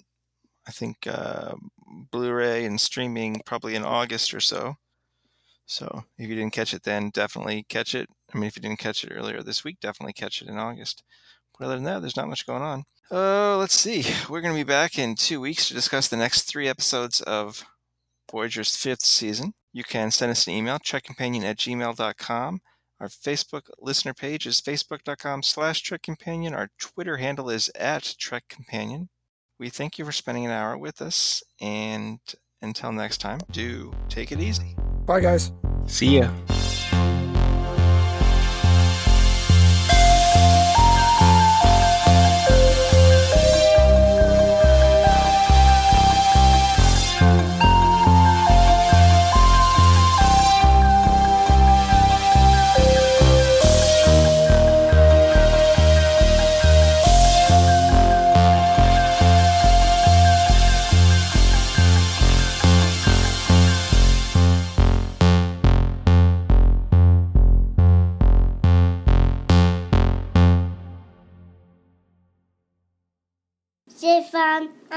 I 0.67 0.71
think, 0.71 1.08
uh, 1.08 1.54
Blu-ray 1.86 2.65
and 2.65 2.80
streaming 2.80 3.41
probably 3.45 3.76
in 3.76 3.84
August 3.84 4.34
or 4.34 4.39
so. 4.39 4.76
So 5.65 6.04
if 6.17 6.30
you 6.30 6.36
didn't 6.36 6.54
catch 6.54 6.74
it 6.74 6.84
then, 6.84 7.10
definitely 7.10 7.65
catch 7.69 7.95
it. 7.95 8.10
I 8.34 8.38
mean, 8.38 8.48
if 8.48 8.56
you 8.56 8.62
didn't 8.62 8.80
catch 8.80 9.04
it 9.04 9.12
earlier 9.12 9.41
this 9.41 9.63
week, 9.63 9.80
definitely 9.80 10.13
catch 10.13 10.41
it 10.41 10.48
in 10.48 10.58
August. 10.58 11.04
But 11.58 11.65
other 11.65 11.76
than 11.76 11.86
that, 11.86 12.02
there's 12.02 12.17
not 12.17 12.28
much 12.28 12.45
going 12.45 12.62
on. 12.62 12.84
Uh, 13.12 13.58
let's 13.58 13.80
see. 13.80 14.04
We're 14.30 14.41
going 14.41 14.54
to 14.54 14.60
be 14.60 14.67
back 14.67 14.98
in 14.98 15.15
two 15.15 15.39
weeks 15.39 15.67
to 15.67 15.74
discuss 15.74 16.08
the 16.08 16.17
next 16.17 16.43
three 16.43 16.67
episodes 16.67 17.21
of 17.21 17.63
Voyager's 18.32 18.76
fifth 18.76 19.06
season. 19.06 19.54
You 19.74 19.84
can 19.84 20.12
send 20.12 20.32
us 20.32 20.48
an 20.48 20.54
email, 20.54 20.80
trekcompanion 20.80 21.43
at 21.43 21.58
gmail.com. 21.58 22.62
Our 23.00 23.10
Facebook 23.10 23.69
listener 23.80 24.13
page 24.13 24.48
is 24.48 24.62
facebook.com 24.62 25.43
slash 25.43 25.84
trekcompanion. 25.84 26.56
Our 26.56 26.69
Twitter 26.80 27.17
handle 27.17 27.50
is 27.50 27.69
at 27.76 28.04
trekcompanion. 28.04 29.10
We 29.60 29.70
thank 29.70 29.98
you 29.98 30.06
for 30.06 30.12
spending 30.12 30.46
an 30.46 30.52
hour 30.52 30.78
with 30.78 31.02
us, 31.02 31.41
and 31.62 32.20
until 32.62 32.91
next 32.91 33.20
time, 33.20 33.39
do 33.52 33.94
take 34.10 34.32
it 34.32 34.39
easy. 34.39 34.76
Bye, 35.06 35.22
guys. 35.22 35.52
See 35.88 36.20
ya. 36.20 36.30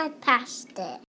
I 0.00 0.11
passed 0.11 0.78
it. 0.78 1.08